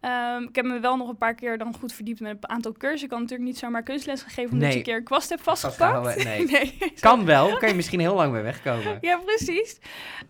Ehm, 0.00 0.42
ik 0.42 0.54
heb 0.54 0.64
me 0.64 0.80
wel 0.80 0.96
nog 0.96 1.08
een 1.08 1.16
paar 1.16 1.34
keer 1.34 1.58
dan 1.58 1.74
goed 1.74 1.92
verdiept 1.92 2.20
met 2.20 2.36
een 2.40 2.48
aantal 2.48 2.72
cursussen. 2.72 3.04
Ik 3.04 3.10
kan 3.10 3.20
natuurlijk 3.20 3.48
niet 3.48 3.58
zomaar 3.58 3.82
kunstles 3.82 4.22
gegeven 4.22 4.52
omdat 4.52 4.60
Nee. 4.60 4.70
je 4.70 4.76
een 4.76 4.82
keer 4.84 4.96
een 4.96 5.04
kwast 5.04 5.28
hebt 5.28 5.42
vastgepakt. 5.42 6.16
Nee. 6.24 6.44
nee. 6.46 6.92
Kan 7.00 7.24
wel, 7.24 7.56
kan 7.58 7.68
je 7.68 7.74
misschien 7.74 8.00
heel 8.00 8.14
lang 8.14 8.32
mee 8.32 8.42
wegkomen. 8.42 8.98
Ja, 9.00 9.16
precies. 9.24 9.78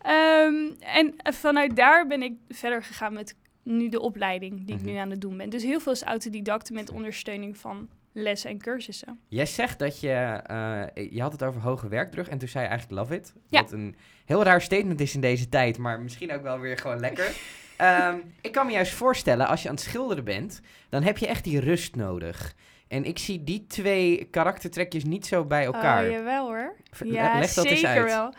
Ehm, 0.02 0.54
en 0.80 1.14
vanuit 1.34 1.76
daar 1.76 2.06
ben 2.06 2.22
ik 2.22 2.32
verder 2.48 2.82
gegaan 2.82 3.12
met 3.12 3.34
nu 3.62 3.88
de 3.88 4.00
opleiding 4.00 4.66
die 4.66 4.74
ik 4.74 4.80
Mhm. 4.82 4.90
nu 4.90 4.96
aan 4.96 5.10
het 5.10 5.20
doen 5.20 5.36
ben. 5.36 5.50
Dus 5.50 5.62
heel 5.62 5.80
veel 5.80 5.92
is 5.92 6.02
autodidact 6.02 6.70
met 6.70 6.90
ondersteuning 6.90 7.56
van 7.56 7.88
lessen 8.12 8.50
en 8.50 8.58
cursussen. 8.58 9.20
Jij 9.28 9.46
zegt 9.46 9.78
dat 9.78 10.00
je, 10.00 10.10
eh, 10.46 11.10
je 11.10 11.20
had 11.22 11.32
het 11.32 11.44
over 11.44 11.60
hoge 11.60 11.88
werkdruk 11.88 12.26
en 12.26 12.38
toen 12.38 12.48
zei 12.48 12.64
je 12.64 12.70
eigenlijk 12.70 13.00
love 13.00 13.14
it. 13.14 13.32
Ja. 13.48 13.60
Wat 13.62 13.72
een 13.72 13.96
heel 14.24 14.42
raar 14.42 14.60
statement 14.62 15.00
is 15.00 15.14
in 15.14 15.20
deze 15.20 15.48
tijd, 15.48 15.78
maar 15.78 16.00
misschien 16.00 16.32
ook 16.32 16.42
wel 16.42 16.58
weer 16.58 16.76
gewoon 16.78 17.00
lekker. 17.00 17.30
Ehm, 17.78 18.16
ik 18.40 18.52
kan 18.52 18.66
me 18.66 18.72
juist 18.72 18.92
voorstellen, 18.92 19.46
als 19.46 19.62
je 19.62 19.68
aan 19.68 19.74
het 19.74 19.84
schilderen 19.84 20.24
bent, 20.24 20.60
dan 20.88 21.02
heb 21.02 21.18
je 21.18 21.26
echt 21.26 21.44
die 21.44 21.60
rust 21.60 21.96
nodig. 21.96 22.54
En 22.88 23.04
ik 23.04 23.18
zie 23.18 23.44
die 23.44 23.66
twee 23.66 24.28
karaktertrekjes 24.30 25.04
niet 25.04 25.26
zo 25.26 25.44
bij 25.44 25.64
elkaar. 25.64 26.04
Oh, 26.04 26.10
jawel 26.10 26.46
hoor. 26.46 26.74
Ja, 27.04 27.38
leg 27.38 27.52
dat 27.52 27.64
eens 27.64 27.80
zeker 27.80 27.98
uit. 28.02 28.10
wel. 28.10 28.32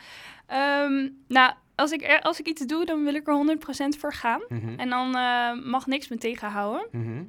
Ehm, 0.48 1.10
nou, 1.28 1.54
als 1.76 1.92
ik, 1.92 2.02
er, 2.04 2.22
als 2.22 2.40
ik 2.40 2.48
iets 2.48 2.66
doe, 2.66 2.86
dan 2.86 3.04
wil 3.04 3.14
ik 3.16 3.28
er 3.28 3.34
100% 3.34 3.98
voor 4.00 4.14
gaan. 4.14 4.42
Mhm, 4.50 4.80
En 4.80 4.90
dan 4.90 5.16
eh, 5.16 5.52
mag 5.66 5.86
niks 5.88 6.08
me 6.08 6.18
tegenhouden. 6.18 6.88
mhm. 6.92 7.24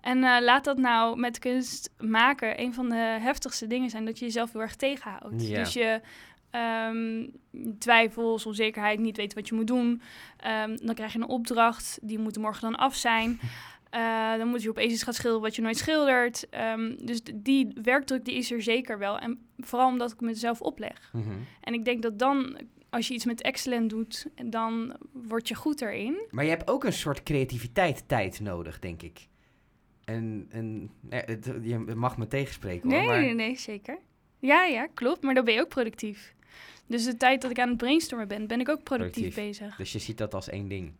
En 0.00 0.24
eh, 0.24 0.40
laat 0.40 0.64
dat 0.64 0.78
nou 0.78 1.18
met 1.18 1.38
kunst 1.38 1.90
maken 1.98 2.60
een 2.60 2.74
van 2.74 2.88
de 2.88 3.18
heftigste 3.20 3.66
dingen 3.66 3.90
zijn 3.90 4.04
dat 4.04 4.18
je 4.18 4.24
jezelf 4.24 4.52
heel 4.52 4.60
erg 4.60 4.76
tegenhoudt. 4.76 5.48
Ja. 5.48 5.58
Dus 5.58 5.72
je 5.72 6.00
ehm, 6.50 7.26
twijfels, 7.78 8.46
onzekerheid, 8.46 8.98
niet 8.98 9.16
weten 9.16 9.38
wat 9.38 9.48
je 9.48 9.54
moet 9.54 9.66
doen. 9.66 10.02
Ehm, 10.36 10.76
dan 10.82 10.94
krijg 10.94 11.12
je 11.12 11.18
een 11.18 11.28
opdracht, 11.28 11.98
die 12.02 12.18
moet 12.18 12.38
morgen 12.38 12.62
dan 12.62 12.76
af 12.76 12.94
zijn. 12.94 13.40
Eh, 13.90 14.36
dan 14.36 14.48
moet 14.48 14.62
je 14.62 14.68
opeens 14.68 14.92
iets 14.92 15.02
gaan 15.02 15.14
schilderen 15.14 15.42
wat 15.42 15.56
je 15.56 15.62
nooit 15.62 15.76
schildert. 15.76 16.48
Ehm, 16.48 16.96
dus 17.04 17.20
die 17.34 17.72
werkdruk 17.82 18.24
die 18.24 18.34
is 18.34 18.50
er 18.50 18.62
zeker 18.62 18.98
wel. 18.98 19.18
En 19.18 19.38
vooral 19.58 19.88
omdat 19.88 20.12
ik 20.12 20.20
mezelf 20.20 20.60
opleg. 20.60 21.10
Mhm. 21.12 21.30
En 21.60 21.74
ik 21.74 21.84
denk 21.84 22.02
dat 22.02 22.18
dan, 22.18 22.58
als 22.90 23.08
je 23.08 23.14
iets 23.14 23.24
met 23.24 23.42
excellent 23.42 23.90
doet, 23.90 24.26
dan 24.44 24.96
word 25.12 25.48
je 25.48 25.54
goed 25.54 25.80
erin. 25.80 26.26
Maar 26.30 26.44
je 26.44 26.50
hebt 26.50 26.70
ook 26.70 26.84
een 26.84 26.92
soort 26.92 27.22
creativiteit 27.22 28.08
tijd 28.08 28.40
nodig, 28.40 28.78
denk 28.78 29.02
ik. 29.02 29.28
En, 30.04 30.46
en 30.50 30.90
je 31.62 31.78
mag 31.78 32.16
me 32.18 32.26
tegenspreken 32.26 32.90
hoor. 32.90 32.98
Nee, 32.98 33.08
maar... 33.08 33.20
nee, 33.20 33.34
nee, 33.34 33.58
zeker. 33.58 33.98
Ja, 34.38 34.64
ja, 34.64 34.86
klopt. 34.94 35.22
Maar 35.22 35.34
dan 35.34 35.44
ben 35.44 35.54
je 35.54 35.60
ook 35.60 35.68
productief. 35.68 36.34
Dus 36.86 37.04
de 37.04 37.16
tijd 37.16 37.42
dat 37.42 37.50
ik 37.50 37.58
aan 37.58 37.68
het 37.68 37.76
brainstormen 37.76 38.28
ben, 38.28 38.46
ben 38.46 38.60
ik 38.60 38.68
ook 38.68 38.82
productief, 38.82 39.34
Productief. 39.34 39.44
bezig. 39.58 39.76
Dus 39.76 39.92
je 39.92 39.98
ziet 39.98 40.18
dat 40.18 40.34
als 40.34 40.48
één 40.48 40.68
ding. 40.68 40.92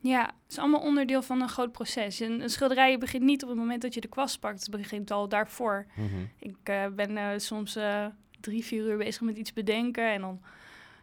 Ja, 0.00 0.20
het 0.24 0.52
is 0.52 0.58
allemaal 0.58 0.80
onderdeel 0.80 1.22
van 1.22 1.40
een 1.40 1.48
groot 1.48 1.72
proces. 1.72 2.20
Een, 2.20 2.40
een 2.40 2.50
schilderij 2.50 2.98
begint 2.98 3.22
niet 3.22 3.42
op 3.42 3.48
het 3.48 3.58
moment 3.58 3.82
dat 3.82 3.94
je 3.94 4.00
de 4.00 4.08
kwast 4.08 4.40
pakt. 4.40 4.60
Het 4.60 4.70
begint 4.70 5.10
al 5.10 5.28
daarvoor. 5.28 5.86
Mhm. 5.94 6.08
Ik 6.38 6.56
eh, 6.62 6.86
ben 6.86 7.16
eh, 7.16 7.28
soms 7.36 7.76
eh, 7.76 8.06
drie, 8.40 8.64
vier 8.64 8.84
uur 8.84 8.96
bezig 8.96 9.20
met 9.20 9.36
iets 9.36 9.52
bedenken. 9.52 10.12
En 10.12 10.20
dan, 10.20 10.40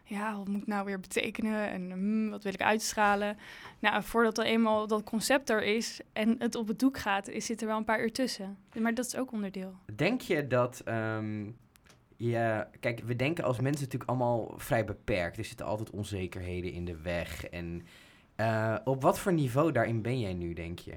ja, 0.04 0.36
wat 0.36 0.48
moet 0.48 0.60
ik 0.60 0.66
nou 0.66 0.84
weer 0.84 1.00
betekenen? 1.00 1.68
En 1.70 1.90
hmm, 1.90 2.30
wat 2.30 2.42
wil 2.42 2.52
ik 2.52 2.62
uitstralen? 2.62 3.38
Nou, 3.78 4.02
voordat 4.02 4.38
er 4.38 4.44
eenmaal 4.44 4.86
dat 4.86 5.04
concept 5.04 5.50
er 5.50 5.62
is 5.62 6.00
en 6.12 6.34
het 6.38 6.54
op 6.54 6.68
het 6.68 6.78
doek 6.78 6.98
gaat, 6.98 7.28
is, 7.28 7.46
zit 7.46 7.60
er 7.60 7.66
wel 7.66 7.76
een 7.76 7.84
paar 7.84 8.02
uur 8.02 8.12
tussen. 8.12 8.56
Maar 8.78 8.94
dat 8.94 9.06
is 9.06 9.16
ook 9.16 9.32
onderdeel. 9.32 9.74
Denk 9.96 10.20
je 10.20 10.46
dat. 10.46 10.80
ehm, 10.84 11.44
je, 12.16 12.66
kijk, 12.80 13.00
we 13.04 13.16
denken 13.16 13.44
als 13.44 13.60
mensen 13.60 13.84
natuurlijk 13.84 14.10
allemaal 14.10 14.54
vrij 14.56 14.84
beperkt. 14.84 15.38
Er 15.38 15.44
zitten 15.44 15.66
altijd 15.66 15.90
onzekerheden 15.90 16.72
in 16.72 16.84
de 16.84 16.96
weg. 16.96 17.46
En 17.46 17.82
eh, 18.36 18.76
op 18.84 19.02
wat 19.02 19.18
voor 19.18 19.32
niveau 19.32 19.72
daarin 19.72 20.02
ben 20.02 20.20
jij 20.20 20.34
nu, 20.34 20.52
denk 20.52 20.78
je? 20.78 20.94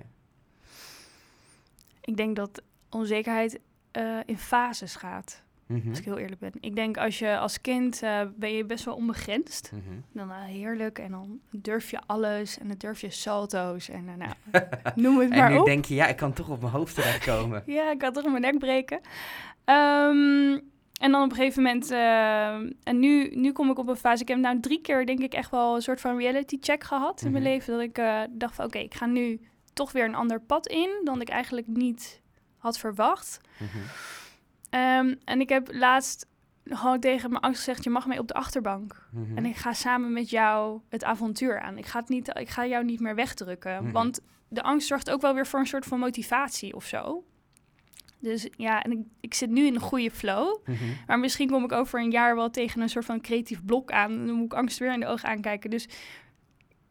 Ik 2.01 2.17
denk 2.17 2.35
dat 2.35 2.61
onzekerheid 2.89 3.59
eh, 3.91 4.19
in 4.25 4.37
fases 4.37 4.95
gaat. 4.95 5.45
Mhm. 5.65 5.89
Als 5.89 5.99
ik 5.99 6.05
heel 6.05 6.17
eerlijk 6.17 6.39
ben. 6.39 6.51
Ik 6.59 6.75
denk 6.75 6.97
als 6.97 7.19
je 7.19 7.37
als 7.37 7.61
kind 7.61 8.03
eh, 8.03 8.21
ben 8.35 8.53
je 8.53 8.65
best 8.65 8.85
wel 8.85 8.95
onbegrensd. 8.95 9.71
Mhm. 9.71 9.99
Dan 10.11 10.31
heerlijk 10.31 10.99
en 10.99 11.11
dan 11.11 11.39
durf 11.51 11.91
je 11.91 11.99
alles 12.05 12.59
en 12.59 12.67
dan 12.67 12.77
durf 12.77 13.01
je 13.01 13.09
salto's 13.09 13.89
en 13.89 14.05
nou, 14.05 14.31
noem 14.95 15.19
het 15.19 15.31
En 15.31 15.37
maar 15.37 15.51
nu 15.51 15.57
op. 15.57 15.65
denk 15.65 15.85
je, 15.85 15.95
ja, 15.95 16.07
ik 16.07 16.15
kan 16.15 16.33
toch 16.33 16.49
op 16.49 16.61
mijn 16.61 16.73
hoofd 16.73 16.95
terechtkomen. 16.95 17.63
Ja, 17.77 17.91
ik 17.91 18.01
had 18.01 18.13
toch 18.13 18.25
mijn 18.25 18.41
nek 18.41 18.59
breken. 18.59 18.99
Ehm, 19.63 20.59
en 20.99 21.11
dan 21.11 21.23
op 21.23 21.29
een 21.29 21.35
gegeven 21.35 21.63
moment... 21.63 21.91
eh, 21.91 22.53
en 22.83 22.99
nu, 22.99 23.29
nu 23.35 23.51
kom 23.51 23.69
ik 23.69 23.77
op 23.77 23.87
een 23.87 23.95
fase... 23.95 24.21
Ik 24.21 24.27
heb 24.27 24.37
nou 24.37 24.59
drie 24.59 24.81
keer 24.81 25.05
denk 25.05 25.19
ik 25.19 25.33
echt 25.33 25.51
wel 25.51 25.75
een 25.75 25.81
soort 25.81 26.01
van 26.01 26.17
reality 26.17 26.57
check 26.61 26.83
gehad 26.83 27.21
in 27.21 27.31
mijn 27.31 27.43
Mhm. 27.43 27.51
leven. 27.51 27.73
Dat 27.73 27.81
ik 27.81 27.97
eh, 27.97 28.21
dacht 28.29 28.55
van 28.55 28.65
oké, 28.65 28.77
ik 28.77 28.93
ga 28.93 29.05
nu 29.05 29.41
toch 29.73 29.91
weer 29.91 30.05
een 30.05 30.15
ander 30.15 30.41
pad 30.41 30.67
in... 30.67 31.01
dan 31.03 31.21
ik 31.21 31.29
eigenlijk 31.29 31.67
niet 31.67 32.21
had 32.57 32.77
verwacht. 32.79 33.39
Mhm. 33.57 33.77
Ehm, 34.69 35.15
en 35.23 35.39
ik 35.39 35.49
heb 35.49 35.67
laatst 35.71 36.25
gewoon 36.63 36.99
tegen 36.99 37.29
mijn 37.29 37.41
angst 37.41 37.59
gezegd... 37.63 37.83
je 37.83 37.89
mag 37.89 38.07
mee 38.07 38.19
op 38.19 38.27
de 38.27 38.33
achterbank. 38.33 39.07
Mhm. 39.11 39.37
En 39.37 39.45
ik 39.45 39.55
ga 39.55 39.73
samen 39.73 40.13
met 40.13 40.29
jou 40.29 40.79
het 40.89 41.03
avontuur 41.03 41.59
aan. 41.61 41.77
Ik 41.77 41.85
ga, 41.85 41.99
het 41.99 42.09
niet, 42.09 42.31
ik 42.37 42.49
ga 42.49 42.65
jou 42.65 42.83
niet 42.85 42.99
meer 42.99 43.15
wegdrukken. 43.15 43.91
Want 43.91 44.19
de 44.49 44.61
angst 44.63 44.87
zorgt 44.87 45.09
ook 45.09 45.21
wel 45.21 45.33
weer 45.33 45.47
voor 45.47 45.59
een 45.59 45.67
soort 45.67 45.85
van 45.85 45.99
motivatie 45.99 46.75
of 46.75 46.85
zo. 46.85 47.23
Dus 48.19 48.47
ja, 48.57 48.83
en 48.83 48.91
ik, 48.91 48.99
ik 49.19 49.33
zit 49.33 49.49
nu 49.49 49.65
in 49.65 49.75
een 49.75 49.81
goede 49.81 50.11
flow. 50.11 50.57
Mhm. 50.65 50.77
Maar 51.07 51.19
misschien 51.19 51.49
kom 51.49 51.63
ik 51.63 51.71
over 51.71 51.99
een 51.99 52.11
jaar 52.11 52.35
wel 52.35 52.49
tegen 52.49 52.81
een 52.81 52.89
soort 52.89 53.05
van 53.05 53.21
creatief 53.21 53.65
blok 53.65 53.91
aan. 53.91 54.11
En 54.11 54.25
dan 54.27 54.35
moet 54.35 54.45
ik 54.45 54.53
angst 54.53 54.77
weer 54.77 54.93
in 54.93 54.99
de 54.99 55.07
ogen 55.07 55.29
aankijken. 55.29 55.69
Dus 55.69 55.87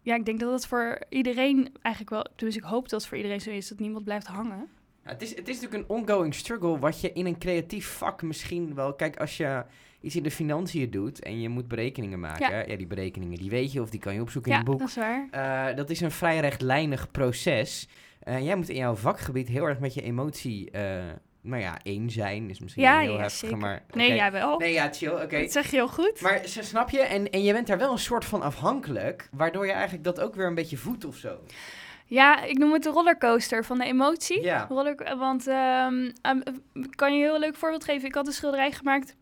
ja, 0.02 0.14
ik 0.14 0.24
denk 0.24 0.40
dat 0.40 0.50
dat 0.50 0.66
voor 0.66 0.98
iedereen 1.08 1.68
eigenlijk 1.82 2.14
wel... 2.14 2.26
Dus 2.36 2.56
ik 2.56 2.62
hoop 2.62 2.88
dat 2.88 3.00
het 3.00 3.08
voor 3.08 3.16
iedereen 3.16 3.40
zo 3.40 3.50
is 3.50 3.68
dat 3.68 3.78
niemand 3.78 4.04
blijft 4.04 4.26
hangen. 4.26 4.68
Ja, 5.04 5.10
het, 5.10 5.22
is, 5.22 5.36
het 5.36 5.48
is 5.48 5.60
natuurlijk 5.60 5.90
een 5.90 5.96
ongoing 5.96 6.34
struggle 6.34 6.78
wat 6.78 7.00
je 7.00 7.12
in 7.12 7.26
een 7.26 7.38
creatief 7.38 7.86
vak 7.86 8.22
misschien 8.22 8.74
wel... 8.74 8.94
Kijk, 8.94 9.16
als 9.16 9.36
je 9.36 9.64
iets 10.00 10.16
in 10.16 10.22
de 10.22 10.30
financiën 10.30 10.90
doet 10.90 11.22
en 11.22 11.40
je 11.40 11.48
moet 11.48 11.68
berekeningen 11.68 12.20
maken... 12.20 12.68
Ja, 12.70 12.76
die 12.76 12.86
berekeningen 12.86 13.38
die 13.38 13.50
weet 13.50 13.72
je 13.72 13.80
of 13.80 13.90
die 13.90 14.00
kan 14.00 14.14
je 14.14 14.20
opzoeken 14.20 14.50
Ja, 14.50 14.58
in 14.58 14.64
een 14.64 14.70
boek. 14.70 14.80
dat 14.80 14.88
is 14.88 14.96
waar. 14.96 15.28
Eh, 15.30 15.76
dat 15.76 15.90
is 15.90 16.00
een 16.00 16.10
vrij 16.10 16.40
rechtlijnig 16.40 17.10
proces. 17.10 17.88
Eh, 18.26 18.44
jij 18.44 18.56
moet 18.56 18.68
in 18.68 18.76
jouw 18.76 18.94
vakgebied 18.94 19.48
heel 19.48 19.64
erg 19.64 19.78
met 19.78 19.94
je 19.94 20.02
emotie... 20.02 20.70
eh 20.70 21.02
nou 21.40 21.62
ja, 21.62 21.78
één 21.82 22.10
zijn 22.10 22.50
is 22.50 22.60
misschien 22.60 22.82
Ja, 22.82 22.98
heel 22.98 23.12
ja, 23.12 23.18
heftig, 23.18 23.38
zeker. 23.38 23.56
maar... 23.56 23.82
Nee, 23.94 24.14
jij 24.14 24.32
wel. 24.32 24.58
Nee, 24.58 24.72
ja, 24.72 24.92
chill, 24.92 25.10
oké. 25.22 25.40
Dat 25.40 25.52
zeg 25.52 25.70
je 25.70 25.76
heel 25.76 25.88
goed. 25.88 26.20
Maar 26.20 26.46
ze 26.46 26.62
snap 26.62 26.90
je, 26.90 27.00
en, 27.00 27.30
en 27.30 27.42
je 27.42 27.52
bent 27.52 27.66
daar 27.66 27.78
wel 27.78 27.92
een 27.92 27.98
soort 27.98 28.24
van 28.24 28.42
afhankelijk, 28.42 29.28
waardoor 29.32 29.66
je 29.66 29.72
eigenlijk 29.72 30.04
dat 30.04 30.20
ook 30.20 30.34
weer 30.34 30.46
een 30.46 30.54
beetje 30.54 30.76
voedt 30.76 31.04
of 31.04 31.16
zo. 31.16 31.38
Ja, 32.06 32.42
ik 32.42 32.58
noem 32.58 32.72
het 32.72 32.82
de 32.82 32.90
rollercoaster 32.90 33.64
van 33.64 33.78
de 33.78 33.84
emotie. 33.84 34.42
Ja. 34.42 34.66
Roller, 34.68 35.16
want 35.18 35.46
ehm, 35.46 36.10
ehm, 36.22 36.40
ik 36.72 36.96
kan 36.96 37.12
je 37.16 37.24
een 37.24 37.30
heel 37.30 37.38
leuk 37.40 37.56
voorbeeld 37.56 37.84
geven. 37.84 38.08
Ik 38.08 38.14
had 38.14 38.26
een 38.26 38.32
schilderij 38.32 38.72
gemaakt. 38.72 39.16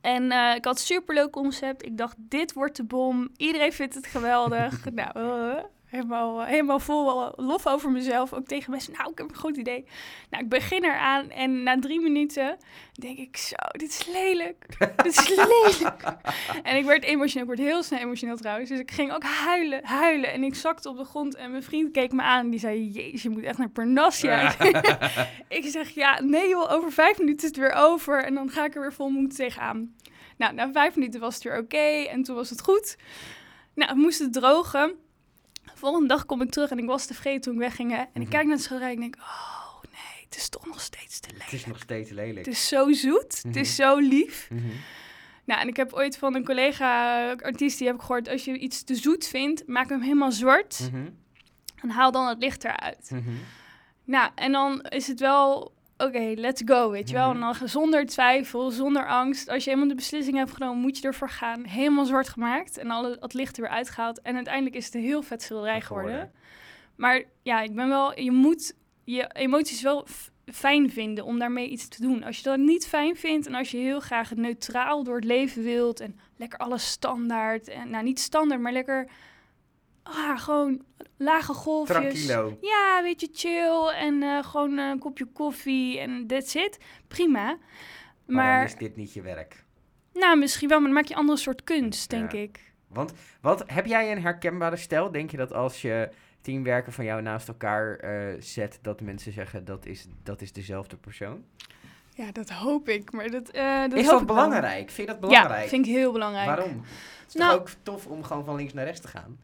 En 0.00 0.30
eh, 0.30 0.54
ik 0.54 0.64
had 0.64 0.74
een 0.74 0.84
superleuk 0.84 1.30
concept. 1.30 1.84
Ik 1.84 1.96
dacht, 1.98 2.16
dit 2.18 2.52
wordt 2.52 2.76
de 2.76 2.84
bom. 2.84 3.28
Iedereen 3.36 3.72
vindt 3.72 3.94
het 3.94 4.06
geweldig. 4.06 4.84
nou, 4.90 5.62
helemaal, 5.90 6.44
helemaal 6.44 6.78
vol 6.78 7.32
lof 7.36 7.66
over 7.66 7.90
mezelf. 7.90 8.32
Ook 8.32 8.46
tegen 8.46 8.70
mensen. 8.70 8.92
Nou, 8.92 9.10
ik 9.10 9.18
heb 9.18 9.28
een 9.28 9.36
goed 9.36 9.56
idee. 9.56 9.84
Nou, 10.30 10.42
ik 10.42 10.48
begin 10.48 10.84
eraan. 10.84 11.30
En 11.30 11.62
na 11.62 11.78
drie 11.78 12.00
minuten 12.00 12.58
denk 12.92 13.18
ik, 13.18 13.36
zo, 13.36 13.56
dit 13.72 13.88
is 13.88 14.06
lelijk. 14.06 14.66
dit 15.02 15.18
is 15.18 15.28
lelijk. 15.28 16.02
en 16.62 16.76
ik 16.76 16.84
werd 16.84 17.04
emotioneel. 17.04 17.50
Ik 17.50 17.56
word 17.56 17.68
heel 17.68 17.82
snel 17.82 18.00
emotioneel 18.00 18.36
trouwens. 18.36 18.70
Dus 18.70 18.78
ik 18.78 18.90
ging 18.90 19.12
ook 19.12 19.22
huilen, 19.22 19.84
huilen. 19.84 20.32
En 20.32 20.42
ik 20.42 20.54
zakte 20.54 20.88
op 20.88 20.96
de 20.96 21.04
grond. 21.04 21.34
En 21.34 21.50
mijn 21.50 21.62
vriend 21.62 21.90
keek 21.90 22.12
me 22.12 22.22
aan. 22.22 22.44
En 22.44 22.50
die 22.50 22.60
zei, 22.60 22.88
jezus, 22.88 23.22
je 23.22 23.30
moet 23.30 23.42
echt 23.42 23.58
naar 23.58 23.70
Parnassia. 23.70 24.54
ik 25.48 25.64
zeg, 25.64 25.90
ja, 25.90 26.20
nee 26.20 26.48
joh, 26.48 26.72
over 26.72 26.92
vijf 26.92 27.18
minuten 27.18 27.42
is 27.42 27.56
het 27.56 27.56
weer 27.56 27.72
over. 27.72 28.24
En 28.24 28.34
dan 28.34 28.50
ga 28.50 28.64
ik 28.64 28.74
er 28.74 28.80
weer 28.80 28.92
vol 28.92 29.08
moed 29.08 29.36
tegenaan. 29.36 29.94
Nou, 30.36 30.54
na 30.54 30.72
vijf 30.72 30.94
minuten 30.94 31.20
was 31.20 31.34
het 31.34 31.42
weer 31.42 31.58
oké. 31.58 32.08
en 32.10 32.22
toen 32.22 32.34
was 32.34 32.50
het 32.50 32.60
goed. 32.60 32.96
Nou, 33.74 33.90
het 33.90 33.98
moest 33.98 34.18
het 34.18 34.32
drogen. 34.32 34.94
Volgende 35.80 36.08
dag 36.08 36.26
kom 36.26 36.42
ik 36.42 36.50
terug 36.50 36.70
en 36.70 36.78
ik 36.78 36.86
was 36.86 37.06
tevreden 37.06 37.40
toen 37.40 37.52
ik 37.54 37.58
wegging. 37.58 37.90
hè. 37.90 37.96
En 37.96 38.06
ik 38.14 38.16
Mhm. 38.20 38.30
kijk 38.30 38.44
naar 38.44 38.54
het 38.54 38.62
schilderij 38.64 38.88
en 38.90 38.94
ik 38.94 39.00
denk, 39.00 39.16
oh 39.24 39.82
nee, 39.92 40.24
het 40.24 40.36
is 40.36 40.48
toch 40.48 40.66
nog 40.66 40.80
steeds 40.80 41.20
te 41.20 41.28
Het 41.28 41.36
lelijk. 41.38 41.52
is 41.52 41.66
nog 41.66 41.78
steeds 41.80 42.10
lelijk. 42.10 42.46
Het 42.46 42.54
is 42.54 42.68
zo 42.68 42.92
zoet, 42.92 43.42
het 43.42 43.56
is 43.56 43.74
zo 43.74 43.96
lief. 43.96 44.48
Mhm. 44.50 44.62
Nou, 45.44 45.60
en 45.60 45.68
ik 45.68 45.76
heb 45.76 45.92
ooit 45.92 46.18
van 46.18 46.34
een 46.34 46.44
collega-artiest, 46.44 47.78
die 47.78 47.86
heb 47.86 47.96
ik 47.96 48.02
gehoord... 48.02 48.28
als 48.28 48.44
je 48.44 48.58
iets 48.58 48.82
te 48.82 48.94
zoet 48.94 49.26
vindt, 49.26 49.66
maak 49.66 49.88
hem 49.88 50.00
helemaal 50.00 50.32
zwart... 50.32 50.88
Mhm. 50.92 51.08
en 51.82 51.90
haal 51.90 52.12
dan 52.12 52.26
het 52.28 52.38
licht 52.38 52.64
eruit. 52.64 53.10
Mhm. 53.10 53.30
Nou, 54.04 54.30
en 54.34 54.52
dan 54.52 54.80
is 54.82 55.06
het 55.06 55.20
wel, 55.20 55.72
oké, 56.04 56.32
let's 56.36 56.62
go, 56.64 56.90
weet 56.90 57.08
je 57.08 57.14
wel. 57.14 57.34
Mhm. 57.34 57.42
En 57.42 57.56
dan 57.58 57.68
zonder 57.68 58.06
twijfel, 58.06 58.70
zonder 58.70 59.06
angst. 59.06 59.48
Als 59.48 59.64
je 59.64 59.70
helemaal 59.70 59.90
de 59.90 59.96
beslissing 59.96 60.36
hebt 60.36 60.52
genomen, 60.52 60.80
moet 60.80 60.98
je 60.98 61.06
ervoor 61.06 61.30
gaan. 61.30 61.64
Helemaal 61.64 62.04
zwart 62.04 62.28
gemaakt 62.28 62.78
en 62.78 62.90
al 62.90 63.04
het 63.04 63.34
licht 63.34 63.56
er 63.56 63.62
weer 63.62 63.72
uitgehaald. 63.72 64.20
En 64.20 64.34
uiteindelijk 64.34 64.76
is 64.76 64.84
het 64.84 64.94
een 64.94 65.00
heel 65.00 65.22
vet 65.22 65.42
schilderij 65.42 65.80
geworden. 65.80 66.32
Maar 66.96 67.22
ja, 67.42 67.60
ik 67.60 67.74
ben 67.74 67.88
wel, 67.88 68.20
je 68.20 68.32
moet 68.32 68.74
je 69.04 69.30
emoties 69.32 69.82
wel 69.82 70.06
fijn 70.52 70.90
vinden 70.90 71.24
om 71.24 71.38
daarmee 71.38 71.68
iets 71.68 71.88
te 71.88 72.02
doen. 72.02 72.24
Als 72.24 72.36
je 72.36 72.42
dat 72.42 72.58
niet 72.58 72.86
fijn 72.86 73.16
vindt 73.16 73.46
en 73.46 73.54
als 73.54 73.70
je 73.70 73.76
heel 73.76 74.00
graag 74.00 74.34
neutraal 74.34 75.04
door 75.04 75.14
het 75.14 75.24
leven 75.24 75.62
wilt 75.62 76.00
en 76.00 76.18
lekker 76.36 76.58
alles 76.58 76.90
standaard 76.90 77.68
en 77.68 77.90
nou 77.90 78.04
niet 78.04 78.20
standaard, 78.20 78.60
maar 78.60 78.72
lekker 78.72 79.08
ah, 80.02 80.38
gewoon 80.38 80.82
lage 81.16 81.52
golfjes. 81.52 81.96
Tranquilo. 81.96 82.58
Ja, 82.60 83.00
weet 83.02 83.20
je, 83.20 83.28
chill 83.32 83.86
en 83.86 84.22
eh, 84.22 84.44
gewoon 84.44 84.78
een 84.78 84.98
kopje 84.98 85.24
koffie 85.24 85.98
en 85.98 86.26
that's 86.26 86.54
it. 86.54 86.78
Prima. 87.08 87.44
Maar, 87.44 87.56
Maar, 88.26 88.56
dan 88.56 88.66
is 88.66 88.76
dit 88.76 88.96
niet 88.96 89.12
je 89.12 89.22
werk. 89.22 89.64
nou, 90.12 90.38
misschien 90.38 90.68
wel, 90.68 90.78
maar 90.78 90.86
dan 90.86 90.96
maak 90.96 91.06
je 91.06 91.14
een 91.14 91.20
andere 91.20 91.38
soort 91.38 91.64
kunst, 91.64 92.12
Ja. 92.12 92.18
denk 92.18 92.32
ik. 92.32 92.72
Want 92.88 93.12
wat, 93.40 93.62
heb 93.66 93.86
jij 93.86 94.12
een 94.12 94.22
herkenbare 94.22 94.76
stijl? 94.76 95.10
Denk 95.10 95.30
je 95.30 95.36
dat 95.36 95.52
als 95.52 95.82
je 95.82 96.08
tien 96.40 96.62
werken 96.64 96.92
van 96.92 97.04
jou 97.04 97.22
naast 97.22 97.48
elkaar 97.48 97.96
eh, 97.96 98.40
zet, 98.40 98.78
dat 98.82 99.00
mensen 99.00 99.32
zeggen 99.32 99.64
dat 99.64 99.86
is, 99.86 100.06
dat 100.22 100.40
is 100.42 100.52
dezelfde 100.52 100.96
persoon? 100.96 101.44
Ja, 102.14 102.32
dat 102.32 102.50
hoop 102.50 102.88
ik, 102.88 103.12
maar 103.12 103.30
dat, 103.30 103.48
eh 103.50 103.80
dat 103.80 103.92
is 103.92 104.06
hoop 104.08 104.18
dat 104.18 104.36
wel. 104.36 104.44
belangrijk? 104.46 104.90
Vind 104.90 104.96
je 105.08 105.12
dat 105.14 105.20
belangrijk? 105.20 105.62
Ja, 105.62 105.68
vind 105.68 105.86
ik 105.86 105.92
heel 105.92 106.12
belangrijk. 106.12 106.46
Waarom? 106.46 106.80
Het 106.80 107.28
is 107.28 107.34
Nou- 107.34 107.50
toch 107.52 107.60
ook 107.60 107.68
tof 107.82 108.06
om 108.06 108.22
gewoon 108.24 108.44
van 108.44 108.56
links 108.56 108.72
naar 108.72 108.84
rechts 108.84 109.00
te 109.00 109.08
gaan? 109.08 109.38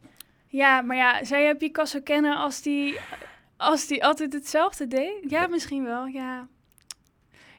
Ja, 0.57 0.81
maar 0.81 0.97
ja, 0.97 1.23
zou 1.23 1.41
je 1.41 1.55
Picasso 1.55 1.99
kennen 2.03 2.37
als 2.37 2.61
die, 2.61 2.99
als 3.57 3.87
die 3.87 4.05
altijd 4.05 4.33
hetzelfde 4.33 4.87
deed? 4.87 5.13
Ja, 5.27 5.47
misschien 5.47 5.83
wel, 5.83 6.05
ja. 6.05 6.47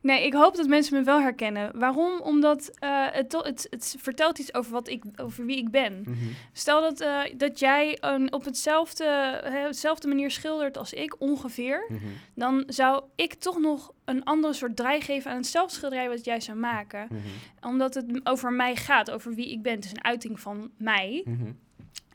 Nee, 0.03 0.27
ik 0.27 0.33
hoop 0.33 0.57
dat 0.57 0.67
mensen 0.67 0.99
me 0.99 1.05
wel 1.05 1.21
herkennen. 1.21 1.79
Waarom? 1.79 2.21
Omdat 2.21 2.71
eh, 2.79 3.07
het, 3.11 3.33
het, 3.33 3.67
het 3.71 3.97
vertelt 3.99 4.39
iets 4.39 4.55
over, 4.55 4.73
wat 4.73 4.89
ik, 4.89 5.05
over 5.17 5.45
wie 5.45 5.57
ik 5.57 5.71
ben. 5.71 6.03
Mhm. 6.07 6.17
Stel 6.53 6.81
dat, 6.81 7.01
eh, 7.01 7.21
dat 7.37 7.59
jij 7.59 7.99
een, 8.01 8.33
op 8.33 8.45
hetzelfde, 8.45 9.05
hè, 9.45 9.59
hetzelfde 9.59 10.09
manier 10.09 10.31
schildert 10.31 10.77
als 10.77 10.93
ik, 10.93 11.21
ongeveer. 11.21 11.85
Mhm. 11.89 12.01
Dan 12.35 12.65
zou 12.67 13.03
ik 13.17 13.35
toch 13.35 13.59
nog 13.59 13.93
een 14.05 14.25
andere 14.25 14.53
soort 14.53 14.77
draai 14.77 15.01
geven 15.01 15.31
aan 15.31 15.37
hetzelfde 15.37 15.75
schilderij 15.75 16.09
wat 16.09 16.25
jij 16.25 16.41
zou 16.41 16.59
maken. 16.59 17.07
Mhm. 17.11 17.69
Omdat 17.69 17.95
het 17.95 18.21
over 18.25 18.53
mij 18.53 18.77
gaat, 18.77 19.11
over 19.11 19.35
wie 19.35 19.51
ik 19.51 19.63
ben. 19.63 19.75
Het 19.75 19.85
is 19.85 19.91
een 19.91 20.05
uiting 20.05 20.41
van 20.41 20.71
mij. 20.77 21.25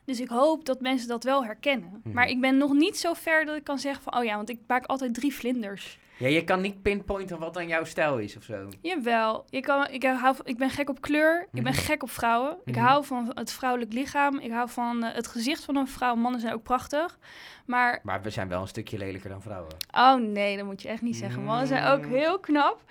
Dus 0.05 0.19
ik 0.19 0.29
hoop 0.29 0.65
dat 0.65 0.81
mensen 0.81 1.07
dat 1.07 1.24
wel 1.24 1.45
herkennen. 1.45 2.00
Mhm. 2.03 2.13
Maar 2.15 2.27
ik 2.29 2.41
ben 2.41 2.57
nog 2.57 2.74
niet 2.74 2.98
zo 2.98 3.13
ver 3.13 3.45
dat 3.45 3.55
ik 3.55 3.63
kan 3.63 3.79
zeggen 3.79 4.03
van... 4.03 4.17
oh 4.17 4.24
ja, 4.24 4.36
want 4.36 4.50
ik 4.50 4.60
maak 4.67 4.86
altijd 4.86 5.13
drie 5.13 5.33
vlinders. 5.33 5.98
Ja, 6.17 6.27
je 6.27 6.43
kan 6.43 6.62
niet 6.62 6.81
pinpointen 6.81 7.39
wat 7.39 7.53
dan 7.53 7.67
jouw 7.67 7.83
stijl 7.83 8.17
is 8.19 8.38
of 8.38 8.43
zo. 8.43 8.67
Jawel, 8.81 9.45
ik, 9.50 9.63
kan, 9.63 9.88
ik, 9.88 10.03
hou, 10.03 10.36
ik 10.43 10.57
ben 10.57 10.69
gek 10.69 10.89
op 10.89 11.01
kleur. 11.01 11.41
Ik 11.53 11.63
ben 11.63 11.74
Mhm. 11.74 11.81
gek 11.81 12.03
op 12.03 12.10
vrouwen. 12.10 12.57
Ik 12.65 12.75
Mhm. 12.75 12.86
hou 12.86 13.05
van 13.05 13.31
het 13.33 13.51
vrouwelijk 13.51 13.93
lichaam. 13.93 14.39
Ik 14.39 14.51
hou 14.51 14.69
van 14.69 15.03
eh, 15.03 15.15
het 15.15 15.27
gezicht 15.27 15.63
van 15.63 15.75
een 15.75 15.88
vrouw. 15.88 16.15
Mannen 16.15 16.41
zijn 16.41 16.53
ook 16.53 16.63
prachtig. 16.63 17.19
Maar, 17.65 18.00
Maar 18.03 18.22
we 18.22 18.29
zijn 18.29 18.48
wel 18.48 18.62
een 18.62 18.67
stukje 18.67 18.98
lelijker 18.98 19.29
dan 19.29 19.41
vrouwen. 19.41 19.72
oh 19.91 20.15
nee, 20.15 20.57
dat 20.57 20.65
moet 20.65 20.81
je 20.81 20.88
echt 20.88 21.01
niet 21.01 21.15
zeggen. 21.15 21.43
Mannen 21.43 21.67
zijn 21.67 21.86
ook 21.86 22.05
Mm. 22.05 22.13
heel 22.13 22.39
knap. 22.39 22.81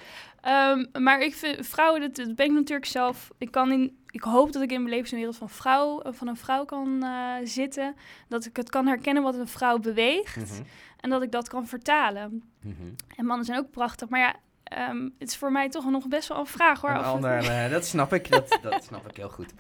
Ehm, 0.41 0.85
maar 1.03 1.21
ik 1.21 1.35
vind 1.35 1.67
vrouwen, 1.67 2.01
dat, 2.01 2.15
dat 2.17 2.35
ben 2.37 2.47
ik 2.47 2.53
natuurlijk 2.53 2.87
zelf. 2.89 3.31
Ik, 3.39 3.51
kan 3.51 3.73
in, 3.73 3.97
ik 4.13 4.23
hoop 4.23 4.53
dat 4.53 4.63
ik 4.63 4.73
in 4.73 4.79
mijn 4.83 4.95
levenswereld 4.95 5.37
van, 5.37 5.49
vrouw, 5.51 6.03
van 6.13 6.29
een 6.29 6.37
vrouw 6.37 6.65
kan 6.65 7.03
eh, 7.03 7.35
zitten. 7.45 7.97
Dat 8.29 8.45
ik 8.45 8.57
het 8.57 8.71
kan 8.71 8.87
herkennen 8.87 9.23
wat 9.23 9.35
een 9.35 9.49
vrouw 9.49 9.79
beweegt. 9.79 10.37
Mhm. 10.37 10.63
En 11.01 11.11
dat 11.11 11.23
ik 11.23 11.31
dat 11.31 11.49
kan 11.49 11.67
vertalen. 11.67 12.43
Mhm. 12.61 12.83
En 13.17 13.25
mannen 13.25 13.47
zijn 13.47 13.59
ook 13.59 13.71
prachtig. 13.71 14.09
Maar 14.09 14.21
ja, 14.21 14.35
ehm, 14.65 15.03
het 15.19 15.29
is 15.29 15.37
voor 15.37 15.53
mij 15.53 15.69
toch 15.69 15.91
nog 15.91 16.09
best 16.09 16.29
wel 16.29 16.39
een 16.39 16.47
vraag 16.47 16.81
hoor. 16.81 16.91
Een 16.91 16.97
ander, 17.03 17.39
eh, 17.65 17.71
dat 17.71 17.85
snap 17.87 18.13
ik, 18.13 18.31
dat, 18.31 18.59
dat 18.63 18.85
snap 18.85 19.11
ik 19.11 19.17
heel 19.17 19.29
goed. 19.31 19.53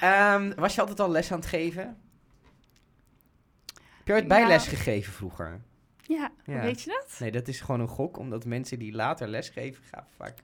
Ehm, 0.00 0.52
was 0.56 0.74
je 0.74 0.80
altijd 0.80 1.00
al 1.00 1.10
les 1.10 1.32
aan 1.32 1.38
het 1.38 1.48
geven? 1.48 1.82
Heb 3.74 4.06
je 4.06 4.12
ooit 4.12 4.26
Nou. 4.26 4.40
bijles 4.40 4.66
gegeven 4.66 5.12
vroeger? 5.12 5.60
Ja, 6.02 6.30
Ja. 6.44 6.60
weet 6.60 6.82
je 6.82 6.90
dat? 6.90 7.16
Nee, 7.18 7.30
dat 7.30 7.48
is 7.48 7.60
gewoon 7.60 7.80
een 7.80 7.88
gok, 7.88 8.18
omdat 8.18 8.44
mensen 8.44 8.78
die 8.78 8.92
later 8.92 9.28
les 9.28 9.48
geven, 9.48 9.84
gaven 9.84 10.10
vaak 10.16 10.34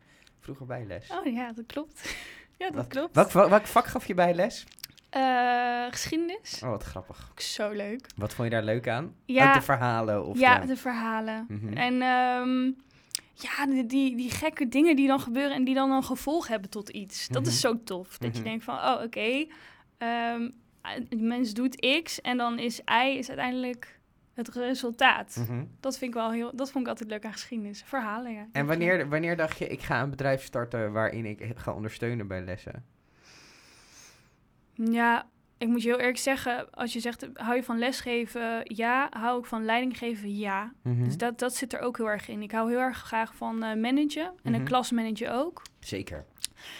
vroeger 0.41 0.67
bijles. 0.67 1.11
Oh 1.11 1.33
ja, 1.33 1.53
dat 1.53 1.67
klopt. 1.67 2.03
ja, 2.59 2.67
dat 2.67 2.75
Wat- 2.75 2.87
klopt. 2.87 3.15
Welk, 3.15 3.31
va- 3.31 3.49
welk 3.49 3.67
vak 3.67 3.87
gaf 3.87 4.07
je 4.07 4.15
bijles? 4.15 4.65
Eh, 5.11 5.85
geschiedenis. 5.91 6.61
Oh, 6.65 6.71
wat 6.71 6.83
grappig. 6.83 7.29
Ook 7.31 7.41
zo 7.41 7.71
leuk. 7.71 8.07
Wat 8.17 8.35
vond 8.35 8.49
je 8.49 8.55
daar 8.55 8.65
leuk 8.65 8.89
aan? 8.89 9.15
Ja, 9.25 9.49
Ook 9.49 9.55
de 9.55 9.63
verhalen? 9.63 10.27
Of 10.27 10.39
ja, 10.39 10.59
de... 10.59 10.67
de 10.67 10.77
verhalen. 10.77 11.47
Mhm. 11.49 11.73
En 11.77 12.03
ehm, 12.03 12.65
ja, 13.35 13.67
die, 13.67 13.87
die, 13.87 14.17
die 14.17 14.31
gekke 14.31 14.69
dingen 14.69 14.97
die 14.97 15.07
dan 15.07 15.21
gebeuren 15.21 15.53
en 15.57 15.65
die 15.65 15.75
dan 15.75 15.91
een 15.91 16.05
gevolg 16.05 16.49
hebben 16.49 16.71
tot 16.71 16.89
iets. 16.89 17.29
Dat 17.29 17.47
is 17.47 17.63
Mhm. 17.63 17.73
zo 17.75 17.83
tof. 17.85 18.19
Dat 18.19 18.33
je 18.33 18.41
Mhm. 18.41 18.49
denkt 18.49 18.65
van, 18.65 18.75
oh 18.77 19.03
oké, 19.05 19.47
ehm, 19.99 20.51
die 21.09 21.23
mens 21.23 21.53
doet 21.53 22.01
X 22.03 22.21
en 22.21 22.37
dan 22.37 22.59
is 22.59 22.81
Y 22.81 23.17
is 23.19 23.29
uiteindelijk 23.29 23.94
het 24.35 24.49
resultaat. 24.49 25.37
Mhm. 25.49 25.65
Dat 25.81 25.99
vind 25.99 26.11
ik 26.15 26.17
wel 26.17 26.31
heel, 26.31 26.57
dat 26.57 26.71
vond 26.71 26.85
ik 26.85 26.91
altijd 26.91 27.11
leuk 27.11 27.25
aan 27.25 27.33
geschiedenis. 27.33 27.83
Verhalen, 27.87 28.33
ja. 28.33 28.47
En 28.53 28.67
wanneer, 28.67 29.09
wanneer 29.09 29.37
dacht 29.37 29.59
je, 29.59 29.67
ik 29.69 29.81
ga 29.81 30.03
een 30.03 30.11
bedrijf 30.11 30.43
starten 30.43 30.93
waarin 30.93 31.27
ik 31.27 31.53
ga 31.55 31.73
ondersteunen 31.73 32.27
bij 32.27 32.43
lessen? 32.45 32.85
Ja, 34.75 35.27
ik 35.59 35.69
moet 35.69 35.83
je 35.83 35.89
heel 35.89 35.99
eerlijk 35.99 36.19
zeggen, 36.19 36.71
als 36.71 36.93
je 36.93 37.01
zegt, 37.01 37.29
hou 37.35 37.57
je 37.57 37.63
van 37.63 37.79
lesgeven? 37.79 38.61
Ja. 38.63 39.07
Hou 39.11 39.39
ik 39.39 39.45
van 39.47 39.65
leidinggeven? 39.65 40.37
Ja. 40.37 40.73
Mhm. 40.83 41.05
Dus 41.05 41.17
dat, 41.17 41.39
dat 41.39 41.55
zit 41.55 41.73
er 41.73 41.81
ook 41.81 41.97
heel 41.97 42.11
erg 42.11 42.29
in. 42.29 42.43
Ik 42.43 42.51
hou 42.53 42.71
heel 42.71 42.79
erg 42.81 42.97
graag 42.99 43.35
van 43.35 43.63
eh 43.63 43.77
managen 43.81 44.25
en 44.25 44.33
Mhm. 44.43 44.55
een 44.55 44.65
klas 44.65 44.91
managen 44.91 45.33
ook. 45.35 45.63
Zeker. 45.81 46.25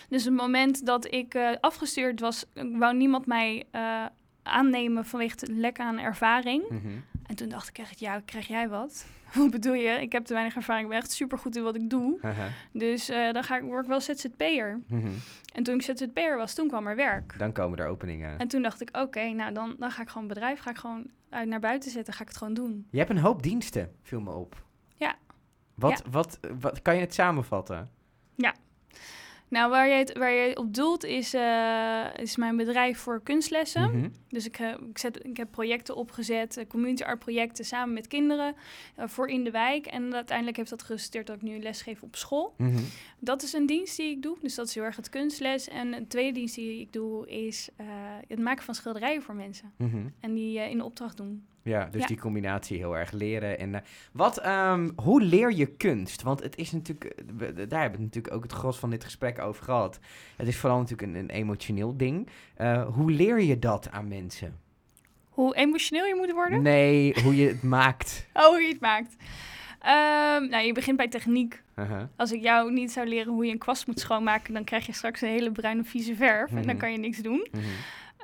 Dus 0.09 0.25
het 0.25 0.35
moment 0.35 0.87
dat 0.87 1.13
ik 1.13 1.35
eh, 1.35 1.51
afgestuurd 1.61 2.21
was, 2.21 2.45
wou 2.55 2.97
niemand 2.97 3.27
mij 3.27 3.65
eh, 3.71 4.05
aannemen 4.43 5.05
vanwege 5.05 5.35
het 5.39 5.49
lek 5.49 5.79
aan 5.81 5.99
ervaring. 5.99 6.69
Mhm. 6.69 6.89
En 7.27 7.35
toen 7.35 7.49
dacht 7.49 7.69
ik 7.69 7.79
echt, 7.79 8.01
ja, 8.01 8.21
krijg 8.25 8.47
jij 8.47 8.69
wat? 8.69 9.07
Wat 9.35 9.51
bedoel 9.51 9.75
je? 9.75 10.01
Ik 10.01 10.13
heb 10.13 10.25
te 10.25 10.33
weinig 10.33 10.57
ervaring, 10.57 10.85
ik 10.85 10.91
ben 10.91 11.01
echt 11.01 11.13
supergoed 11.13 11.57
in 11.57 11.63
wat 11.63 11.75
ik 11.75 11.91
doe. 11.91 12.19
Dus 12.73 13.09
eh, 13.09 13.33
dan 13.33 13.45
ga 13.45 13.57
ik, 13.57 13.63
word 13.63 13.83
ik 13.83 13.89
wel 13.89 14.01
ZZP'er. 14.01 14.81
Mhm. 14.87 15.11
En 15.55 15.63
toen 15.63 15.75
ik 15.75 15.83
ZZP'er 15.83 16.37
was, 16.37 16.55
toen 16.55 16.69
kwam 16.69 16.87
er 16.87 16.97
werk. 16.97 17.39
Dan 17.39 17.53
komen 17.53 17.79
er 17.79 17.87
openingen. 17.87 18.39
En 18.39 18.49
toen 18.49 18.63
dacht 18.63 18.81
ik, 18.81 18.97
oké, 18.97 19.29
nou 19.29 19.53
dan, 19.53 19.77
dan 19.79 19.91
ga 19.91 20.03
ik 20.03 20.09
gewoon 20.09 20.29
bedrijf, 20.29 20.61
ga 20.61 20.71
ik 20.71 20.79
gewoon 20.79 21.11
uit 21.31 21.49
naar 21.49 21.61
buiten 21.61 21.91
zetten, 21.91 22.15
ga 22.15 22.23
ik 22.23 22.29
het 22.29 22.37
gewoon 22.37 22.55
doen. 22.55 22.87
Je 22.91 22.99
hebt 22.99 23.11
een 23.11 23.19
hoop 23.19 23.43
diensten, 23.43 23.93
viel 24.03 24.21
me 24.21 24.31
op. 24.31 24.65
Ja. 24.97 25.15
Wat, 25.75 26.03
Wat, 26.11 26.39
wat 26.61 26.83
kan 26.83 26.95
je 26.95 27.01
het 27.01 27.15
samenvatten? 27.15 27.91
Nou, 29.55 29.71
waar 29.71 29.89
je, 29.89 29.95
het, 29.95 30.19
waar 30.19 30.33
je 30.33 30.57
op 30.57 30.75
doelt 30.75 31.05
is, 31.05 31.35
eh, 31.35 32.05
is 32.17 32.37
mijn 32.37 32.57
bedrijf 32.57 32.99
voor 32.99 33.23
kunstlessen. 33.23 33.99
Mhm. 33.99 34.09
Dus 34.29 34.47
ik, 34.47 34.59
eh, 34.59 34.75
ik, 34.89 34.99
zet, 34.99 35.25
ik 35.25 35.37
heb 35.37 35.51
projecten 35.51 35.97
opgezet, 35.97 36.57
eh, 36.57 36.67
community 36.67 37.03
art 37.03 37.19
projecten 37.19 37.65
samen 37.65 37.95
met 37.95 38.07
kinderen 38.07 38.55
voor 38.97 39.29
in 39.29 39.45
de 39.45 39.51
wijk. 39.51 39.87
En 39.87 40.15
uiteindelijk 40.15 40.57
heeft 40.57 40.71
dat 40.71 40.83
geresulteerd 40.83 41.27
dat 41.27 41.37
ik 41.37 41.43
nu 41.43 41.59
lesgeef 41.59 42.03
op 42.03 42.17
school. 42.17 42.55
Mhm. 42.57 42.83
Dat 43.19 43.43
is 43.43 43.53
een 43.53 43.67
dienst 43.67 43.97
die 43.97 44.11
ik 44.11 44.23
doe, 44.23 44.37
dus 44.41 44.55
dat 44.55 44.69
is 44.69 44.75
heel 44.75 44.85
erg 44.85 44.97
het 44.97 45.09
kunstles. 45.09 45.69
En 45.69 45.93
een 45.93 46.07
tweede 46.07 46.33
dienst 46.33 46.55
die 46.55 46.81
ik 46.81 46.93
doe 46.93 47.29
is 47.29 47.69
het 48.29 48.39
maken 48.39 48.65
van 48.65 48.75
schilderijen 48.75 49.23
voor 49.23 49.35
mensen. 49.35 49.73
Mhm. 49.77 50.07
En 50.21 50.35
die 50.35 50.71
in 50.71 50.83
opdracht 50.83 51.17
doen. 51.17 51.47
Ja, 51.65 51.89
dus 51.91 52.01
Ja. 52.01 52.07
die 52.07 52.19
combinatie 52.19 52.77
heel 52.79 52.97
erg 52.97 53.13
leren. 53.13 53.59
En, 53.59 53.75
eh, 53.75 53.81
wat, 54.13 54.39
ehm, 54.39 54.91
hoe 54.97 55.23
leer 55.23 55.53
je 55.53 55.67
kunst? 55.67 56.23
Want 56.23 56.43
het 56.43 56.57
is 56.57 56.73
natuurlijk, 56.73 57.05
eh, 57.05 57.25
we- 57.37 57.67
daar 57.67 57.81
hebben 57.81 57.99
we 57.99 58.05
natuurlijk 58.05 58.35
ook 58.35 58.43
het 58.43 58.53
gros 58.53 58.79
van 58.79 58.91
dit 58.91 59.05
gesprek 59.05 59.39
over 59.39 59.65
gehad. 59.65 59.99
Het 60.37 60.47
is 60.49 60.57
vooral 60.57 60.79
natuurlijk 60.79 61.09
een, 61.09 61.19
een 61.19 61.31
emotioneel 61.31 61.97
ding. 61.97 62.29
Eh, 62.55 62.87
hoe 62.87 63.11
leer 63.11 63.41
je 63.41 63.59
dat 63.59 63.91
aan 63.91 64.09
mensen? 64.09 64.59
Hoe 65.29 65.57
emotioneel 65.57 66.05
je 66.07 66.15
moet 66.15 66.33
worden? 66.33 66.63
Nee, 66.63 67.15
hoe 67.23 67.37
je 67.37 67.49
het 67.49 67.63
maakt. 67.63 68.27
Oh, 68.33 68.47
hoe 68.47 68.61
je 68.61 68.69
het 68.69 68.81
maakt. 68.81 69.17
Ehm, 69.81 70.49
nou, 70.51 70.65
je 70.67 70.73
begint 70.73 70.97
bij 70.97 71.09
techniek. 71.09 71.63
Haha. 71.75 72.09
Als 72.17 72.33
ik 72.33 72.43
jou 72.43 72.73
niet 72.73 72.93
zou 72.93 73.07
leren 73.07 73.33
hoe 73.33 73.45
je 73.47 73.53
een 73.53 73.59
kwast 73.59 73.87
moet 73.87 74.01
schoonmaken, 74.01 74.55
dan 74.55 74.65
krijg 74.65 74.87
je 74.87 74.93
straks 74.93 75.21
een 75.21 75.29
hele 75.29 75.53
bruine 75.53 75.85
vieze 75.85 76.15
verf. 76.17 76.51
En 76.51 76.57
Mhm. 76.57 76.67
dan 76.67 76.77
kan 76.77 76.93
je 76.93 76.99
niks 76.99 77.19
doen. 77.19 77.47
Mhm. 77.53 77.63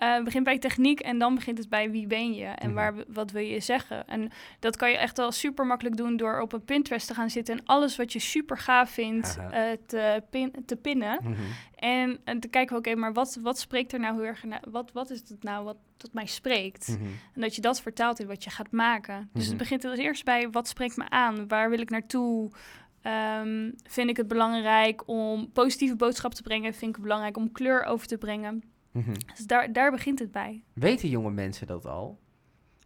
Eh 0.01 0.23
begint 0.23 0.45
bij 0.45 0.59
techniek 0.59 1.01
en 1.01 1.19
dan 1.19 1.35
begint 1.35 1.59
het 1.59 1.69
bij 1.69 1.91
wie 1.91 2.07
ben 2.07 2.33
je 2.35 2.45
en 2.45 2.67
Mhm. 2.67 2.75
waar, 2.75 2.95
wat 3.09 3.31
wil 3.31 3.43
je 3.43 3.61
zeggen. 3.61 4.07
En 4.09 4.31
dat 4.59 4.77
kan 4.77 4.91
je 4.91 4.97
echt 4.97 5.17
wel 5.17 5.33
super 5.33 5.67
makkelijk 5.67 5.97
doen 5.97 6.17
door 6.17 6.41
op 6.41 6.53
een 6.53 6.65
Pinterest 6.65 7.07
te 7.07 7.15
gaan 7.15 7.31
zitten 7.31 7.57
en 7.59 7.65
alles 7.67 7.97
wat 7.97 8.13
je 8.13 8.19
super 8.19 8.59
gaaf 8.59 8.91
vindt 8.91 9.39
eh, 9.51 9.63
te, 9.87 10.23
pin, 10.31 10.53
te 10.67 10.77
pinnen. 10.77 11.19
Mhm. 11.23 11.35
En, 11.75 12.19
en 12.25 12.41
te 12.41 12.49
kijken, 12.49 12.77
oké, 12.77 12.95
maar 12.95 13.13
wat, 13.13 13.39
wat 13.43 13.59
spreekt 13.59 13.93
er 13.93 14.01
nou 14.01 14.15
heel 14.15 14.25
erg, 14.25 14.45
wat, 14.71 14.93
wat 14.93 15.11
is 15.11 15.19
het 15.29 15.43
nou 15.43 15.65
wat 15.65 15.77
tot 15.97 16.13
mij 16.15 16.27
spreekt? 16.27 16.89
Mhm. 16.89 17.05
En 17.35 17.41
dat 17.41 17.55
je 17.55 17.61
dat 17.61 17.81
vertaalt 17.81 18.21
in 18.21 18.27
wat 18.27 18.45
je 18.45 18.51
gaat 18.51 18.71
maken. 18.73 19.31
Dus 19.33 19.47
het 19.47 19.57
begint 19.57 19.85
als 19.85 19.99
eerst 19.99 20.25
bij 20.25 20.51
wat 20.51 20.69
spreekt 20.69 20.97
me 20.97 21.09
aan? 21.11 21.49
Waar 21.49 21.71
wil 21.71 21.81
ik 21.81 21.91
naartoe? 21.91 22.51
Ehm, 23.03 23.71
vind 23.89 24.11
ik 24.11 24.17
het 24.17 24.29
belangrijk 24.29 25.09
om 25.09 25.51
positieve 25.53 25.97
boodschap 25.97 26.35
te 26.35 26.43
brengen? 26.43 26.73
Vind 26.73 26.89
ik 26.91 26.95
het 26.95 27.03
belangrijk 27.05 27.37
om 27.37 27.53
kleur 27.53 27.85
over 27.85 28.07
te 28.07 28.19
brengen? 28.19 28.63
Mhm. 28.93 29.15
Dus 29.35 29.47
daar, 29.47 29.73
daar 29.73 29.91
begint 29.91 30.19
het 30.19 30.33
bij. 30.33 30.63
Weten 30.73 31.09
jonge 31.09 31.31
mensen 31.31 31.67
dat 31.67 31.87
al? 31.87 32.19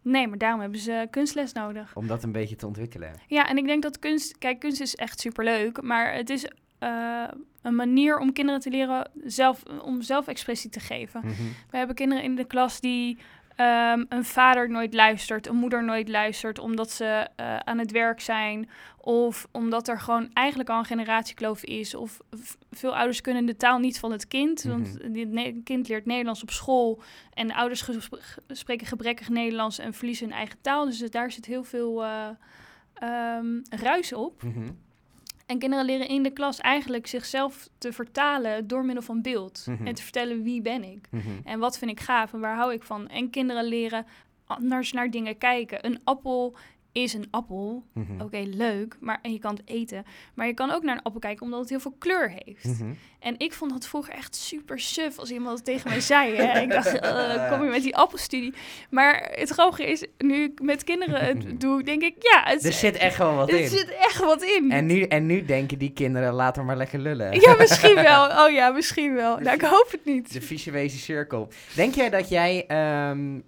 Nee, 0.02 0.28
maar 0.28 0.38
daarom 0.38 0.60
hebben 0.60 0.78
ze 0.78 1.06
kunstles 1.10 1.52
nodig. 1.52 1.96
Om 1.96 2.06
dat 2.06 2.22
een 2.22 2.32
beetje 2.32 2.56
te 2.56 2.66
ontwikkelen. 2.66 3.12
Ja, 3.26 3.48
en 3.48 3.56
ik 3.56 3.66
denk 3.66 3.82
dat 3.82 3.98
kunst... 3.98 4.38
Kijk, 4.38 4.58
kunst 4.58 4.80
is 4.80 4.94
echt 4.94 5.20
superleuk. 5.20 5.82
Maar 5.82 6.14
het 6.14 6.30
is 6.30 6.48
eh, 6.78 7.24
een 7.62 7.74
manier 7.74 8.18
om 8.18 8.32
kinderen 8.32 8.60
te 8.60 8.70
leren 8.70 9.10
zelf, 9.24 9.62
om 9.82 10.02
zelfexpressie 10.02 10.70
te 10.70 10.80
geven. 10.80 11.20
Mhm. 11.20 11.32
We 11.70 11.76
hebben 11.76 11.96
kinderen 11.96 12.24
in 12.24 12.34
de 12.34 12.44
klas 12.44 12.80
die 12.80 13.18
ehm, 13.56 14.04
een 14.08 14.24
vader 14.24 14.70
nooit 14.70 14.94
luistert, 14.94 15.46
een 15.46 15.56
moeder 15.56 15.84
nooit 15.84 16.08
luistert, 16.08 16.58
omdat 16.58 16.90
ze 16.90 17.28
eh, 17.36 17.56
aan 17.56 17.78
het 17.78 17.90
werk 17.90 18.20
zijn. 18.20 18.68
Of 19.00 19.46
omdat 19.52 19.88
er 19.88 20.00
gewoon 20.00 20.30
eigenlijk 20.32 20.68
al 20.70 20.78
een 20.78 20.84
generatiekloof 20.84 21.64
is. 21.64 21.94
Of 21.94 22.18
veel 22.70 22.96
ouders 22.96 23.20
kunnen 23.20 23.46
de 23.46 23.56
taal 23.56 23.78
niet 23.78 23.98
van 23.98 24.12
het 24.12 24.28
kind. 24.28 24.62
Want 24.62 25.02
Mhm. 25.02 25.18
het 25.18 25.28
ne- 25.28 25.60
kind 25.64 25.88
leert 25.88 26.06
Nederlands 26.06 26.42
op 26.42 26.50
school. 26.50 27.02
En 27.34 27.46
de 27.46 27.54
ouders 27.54 27.88
spreken 28.48 28.86
gebrekkig 28.86 29.28
Nederlands 29.28 29.78
en 29.78 29.94
verliezen 29.94 30.26
hun 30.28 30.36
eigen 30.36 30.60
taal. 30.60 30.84
Dus 30.84 30.98
daar 30.98 31.30
zit 31.32 31.44
heel 31.46 31.64
veel 31.64 32.04
ehm, 32.94 33.60
ruis 33.70 34.12
op. 34.12 34.42
Mhm. 34.42 34.70
En 35.46 35.58
kinderen 35.58 35.84
leren 35.84 36.08
in 36.08 36.22
de 36.22 36.30
klas 36.30 36.60
eigenlijk 36.60 37.06
zichzelf 37.06 37.68
te 37.78 37.92
vertalen 37.92 38.66
door 38.66 38.84
middel 38.84 39.02
van 39.02 39.22
beeld. 39.22 39.64
Mhm. 39.68 39.86
En 39.86 39.94
te 39.94 40.02
vertellen 40.02 40.42
wie 40.42 40.62
ben 40.62 40.84
ik. 40.84 41.08
Mhm. 41.10 41.28
En 41.44 41.58
wat 41.58 41.78
vind 41.78 41.90
ik 41.90 42.00
gaaf 42.00 42.32
en 42.32 42.40
waar 42.40 42.56
hou 42.56 42.72
ik 42.72 42.82
van? 42.82 43.08
En 43.08 43.30
kinderen 43.30 43.64
leren 43.64 44.06
anders 44.46 44.92
naar 44.92 45.10
dingen 45.10 45.38
kijken. 45.38 45.86
Een 45.86 46.00
appel 46.04 46.56
is 47.02 47.12
een 47.12 47.28
appel. 47.30 47.84
Mhm. 47.92 48.20
Oké, 48.20 48.42
leuk. 48.46 48.96
Maar, 49.00 49.18
en 49.22 49.32
je 49.32 49.38
kan 49.38 49.54
het 49.54 49.62
eten. 49.64 50.04
Maar 50.34 50.46
je 50.46 50.54
kan 50.54 50.70
ook 50.70 50.82
naar 50.82 50.96
een 50.96 51.02
appel 51.02 51.20
kijken 51.20 51.44
omdat 51.44 51.60
het 51.60 51.68
heel 51.68 51.80
veel 51.80 51.96
kleur 51.98 52.34
heeft. 52.44 52.64
Mhm. 52.64 52.92
En 53.20 53.34
ik 53.38 53.52
vond 53.52 53.72
het 53.74 53.86
vroeger 53.86 54.14
echt 54.14 54.36
super 54.36 54.80
suf 54.80 55.18
als 55.18 55.30
iemand 55.30 55.56
het 55.56 55.64
tegen 55.64 55.90
mij 55.90 56.00
zei. 56.00 56.34
Hè? 56.34 56.60
Ik 56.60 56.70
dacht, 56.70 56.98
eh, 57.00 57.50
kom 57.50 57.64
je 57.64 57.70
met 57.70 57.82
die 57.82 57.96
appelstudie. 57.96 58.54
Maar 58.90 59.30
het 59.34 59.50
grappige 59.50 59.86
is, 59.86 60.06
nu 60.18 60.42
ik 60.42 60.60
met 60.62 60.84
kinderen 60.84 61.24
het 61.24 61.60
doe, 61.60 61.82
denk 61.82 62.02
ik, 62.02 62.14
ja, 62.18 62.42
het, 62.44 62.64
Er 62.64 62.72
zit 62.72 62.96
echt 62.96 63.16
wel 63.18 63.34
wat 63.34 63.50
er 63.50 63.60
in. 63.60 63.68
zit 63.68 63.94
echt 63.98 64.18
wat 64.18 64.42
in. 64.42 64.70
En 64.70 64.86
nu, 64.86 65.02
en 65.02 65.26
nu 65.26 65.44
denken 65.44 65.78
die 65.78 65.92
kinderen, 65.92 66.32
laat 66.32 66.56
er 66.56 66.64
maar 66.64 66.76
lekker 66.76 66.98
lullen. 66.98 67.40
Ja, 67.40 67.54
misschien 67.58 67.94
wel. 68.10 68.44
Oh 68.46 68.50
ja, 68.52 68.70
misschien 68.70 69.14
wel. 69.14 69.38
Nou, 69.38 69.54
ik 69.56 69.62
hoop 69.62 69.88
het 69.90 70.04
niet. 70.04 70.32
De 70.32 70.40
visuele 70.40 70.88
cirkel. 70.88 71.48
Denk 71.74 71.94
jij 71.94 72.10
dat 72.10 72.28
jij 72.28 72.66
ehm, 72.66 73.40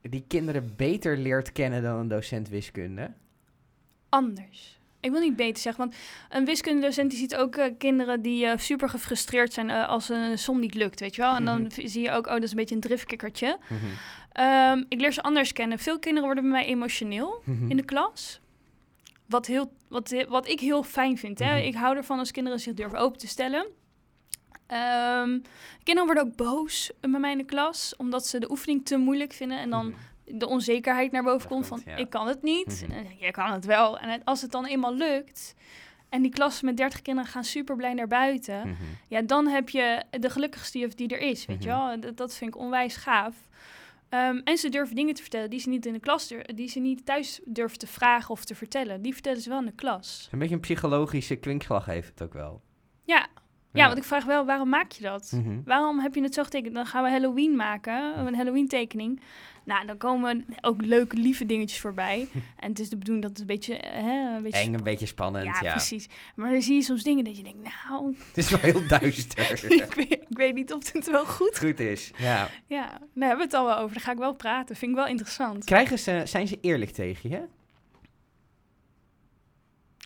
die 0.00 0.24
kinderen 0.28 0.72
beter 0.76 1.16
leert 1.16 1.52
kennen 1.52 1.82
dan 1.82 1.98
een 1.98 2.08
docent 2.08 2.48
wiskunde? 2.48 3.10
anders. 4.08 4.78
Ik 5.00 5.10
wil 5.10 5.20
niet 5.20 5.36
beter 5.36 5.62
zeggen, 5.62 5.84
want 5.84 5.96
een 6.28 6.44
wiskundedocent 6.44 7.10
die 7.10 7.18
ziet 7.18 7.36
ook 7.36 7.56
eh, 7.56 7.72
kinderen 7.78 8.22
die 8.22 8.46
eh, 8.46 8.58
super 8.58 8.88
gefrustreerd 8.88 9.52
zijn 9.52 9.70
eh, 9.70 9.88
als 9.88 10.08
een 10.08 10.38
som 10.38 10.60
niet 10.60 10.74
lukt, 10.74 11.00
weet 11.00 11.14
je 11.14 11.22
wel. 11.22 11.34
En 11.34 11.44
dan 11.44 11.60
Mhm. 11.62 11.86
zie 11.86 12.02
je 12.02 12.10
ook, 12.10 12.26
oh, 12.26 12.32
dat 12.32 12.42
is 12.42 12.50
een 12.50 12.56
beetje 12.56 12.74
een 12.74 12.80
driftkikkertje. 12.80 13.58
Mhm. 13.68 13.80
Ehm, 14.32 14.82
ik 14.88 15.00
leer 15.00 15.12
ze 15.12 15.22
anders 15.22 15.52
kennen. 15.52 15.78
Veel 15.78 15.98
kinderen 15.98 16.24
worden 16.24 16.42
bij 16.50 16.52
mij 16.60 16.66
emotioneel 16.66 17.42
Mhm. 17.44 17.70
in 17.70 17.76
de 17.76 17.84
klas. 17.84 18.40
Wat, 19.26 19.46
heel, 19.46 19.72
wat, 19.88 20.24
wat 20.28 20.48
ik 20.48 20.60
heel 20.60 20.82
fijn 20.82 21.18
vind. 21.18 21.38
Hè? 21.38 21.58
Ik 21.58 21.74
hou 21.74 21.96
ervan 21.96 22.18
als 22.18 22.30
kinderen 22.30 22.60
zich 22.60 22.74
durven 22.74 22.98
open 22.98 23.18
te 23.18 23.28
stellen. 23.28 23.66
Ehm, 24.70 25.38
kinderen 25.82 26.04
worden 26.14 26.24
ook 26.24 26.36
boos 26.36 26.90
bij 27.00 27.20
mij 27.20 27.32
in 27.32 27.38
de 27.38 27.44
klas, 27.44 27.94
omdat 27.96 28.26
ze 28.26 28.38
de 28.38 28.50
oefening 28.50 28.84
te 28.86 28.96
moeilijk 28.96 29.32
vinden. 29.32 29.58
En 29.58 29.70
dan 29.70 29.86
Mhm. 29.86 30.38
de 30.38 30.46
onzekerheid 30.48 31.12
naar 31.12 31.22
boven 31.22 31.48
komt 31.48 31.66
van 31.66 31.82
ja. 31.84 31.96
ik 31.96 32.10
kan 32.10 32.26
het 32.26 32.42
niet. 32.42 32.82
Mhm. 32.86 32.92
En 32.98 33.06
je 33.18 33.30
kan 33.30 33.52
het 33.52 33.64
wel. 33.64 33.98
En 33.98 34.24
als 34.24 34.42
het 34.42 34.50
dan 34.50 34.66
eenmaal 34.66 34.94
lukt 34.94 35.54
en 36.08 36.22
die 36.22 36.30
klas 36.30 36.60
met 36.62 36.76
30 36.76 37.02
kinderen 37.02 37.30
gaan 37.30 37.44
super 37.44 37.76
blij 37.76 37.94
naar 37.94 38.06
buiten, 38.08 38.58
Mhm. 38.68 38.82
ja, 39.08 39.22
dan 39.22 39.46
heb 39.46 39.68
je 39.68 40.02
de 40.20 40.30
gelukkigste 40.30 40.78
juf 40.78 40.94
die 40.94 41.08
er 41.08 41.20
is, 41.20 41.46
weet 41.46 41.62
je 41.62 41.68
wel. 41.68 42.00
Dat, 42.00 42.16
dat 42.16 42.34
vind 42.34 42.54
ik 42.54 42.60
onwijs 42.60 42.96
gaaf. 42.96 43.34
Ehm, 44.08 44.40
en 44.44 44.58
ze 44.58 44.68
durven 44.68 44.96
dingen 44.96 45.14
te 45.14 45.22
vertellen 45.22 45.50
die 45.50 45.60
ze 45.60 45.68
niet 45.68 45.86
in 45.86 45.92
de 45.92 46.00
klas 46.00 46.32
die 46.54 46.68
ze 46.68 46.78
niet 46.78 47.06
thuis 47.06 47.40
durven 47.44 47.78
te 47.78 47.86
vragen 47.86 48.30
of 48.30 48.44
te 48.44 48.54
vertellen. 48.54 49.02
Die 49.02 49.12
vertellen 49.12 49.40
ze 49.40 49.48
wel 49.48 49.58
in 49.58 49.66
de 49.66 49.72
klas. 49.72 50.28
Een 50.32 50.38
beetje 50.38 50.54
een 50.54 50.60
psychologische 50.60 51.36
kwinkslag 51.36 51.84
heeft 51.86 52.08
het 52.08 52.22
ook 52.22 52.32
wel. 52.32 52.60
Ja, 53.04 53.26
ja, 53.72 53.86
want 53.86 53.98
ik 53.98 54.04
vraag 54.04 54.24
wel, 54.24 54.44
waarom 54.46 54.68
maak 54.68 54.92
je 54.92 55.02
dat? 55.02 55.32
Mhm. 55.34 55.60
Waarom 55.64 55.98
heb 55.98 56.14
je 56.14 56.22
het 56.22 56.34
zo 56.34 56.42
getekend? 56.42 56.74
Dan 56.74 56.86
gaan 56.86 57.02
we 57.04 57.10
Halloween 57.10 57.56
maken, 57.56 58.18
een 58.26 58.34
Halloween 58.34 58.68
tekening. 58.68 59.20
Nou, 59.64 59.86
dan 59.86 59.96
komen 59.96 60.44
ook 60.60 60.84
leuke, 60.84 61.16
lieve 61.16 61.46
dingetjes 61.46 61.80
voorbij. 61.80 62.28
En 62.56 62.68
het 62.68 62.78
is 62.78 62.88
de 62.88 62.96
bedoeling 62.96 63.24
dat 63.26 63.32
het 63.32 63.40
een 63.40 63.54
beetje... 63.54 63.76
eh, 63.76 64.02
Hè, 64.02 64.36
een 64.36 64.42
beetje 64.42 64.58
Eng, 64.60 64.74
een 64.74 64.82
beetje 64.82 65.06
spannend, 65.06 65.44
ja, 65.44 65.58
ja. 65.60 65.70
precies. 65.70 66.08
Maar 66.34 66.50
dan 66.50 66.62
zie 66.62 66.74
je 66.74 66.82
soms 66.82 67.02
dingen 67.02 67.24
dat 67.24 67.36
je 67.36 67.42
denkt, 67.42 67.58
nou, 67.88 68.14
Het 68.28 68.36
is 68.38 68.50
wel 68.50 68.60
heel 68.60 68.86
duister. 68.88 69.50
ik, 69.72 69.92
weet, 69.94 70.12
ik 70.12 70.26
weet 70.36 70.54
niet 70.54 70.72
of 70.72 70.82
dit 70.90 71.10
wel 71.10 71.26
goed 71.26 71.58
Goed 71.58 71.80
is, 71.80 72.10
ja. 72.18 72.48
Ja, 72.66 72.86
daar 72.88 73.28
hebben 73.28 73.36
we 73.36 73.42
het 73.42 73.54
al 73.54 73.64
wel 73.66 73.76
over. 73.78 73.94
Daar 73.94 74.04
ga 74.04 74.12
ik 74.12 74.18
wel 74.18 74.34
praten. 74.34 74.76
Vind 74.76 74.90
ik 74.90 74.96
wel 74.96 75.06
interessant. 75.06 75.64
Krijgen 75.64 75.98
ze, 75.98 76.22
zijn 76.24 76.48
ze 76.48 76.58
eerlijk 76.60 76.90
tegen 76.90 77.30
je? 77.30 77.42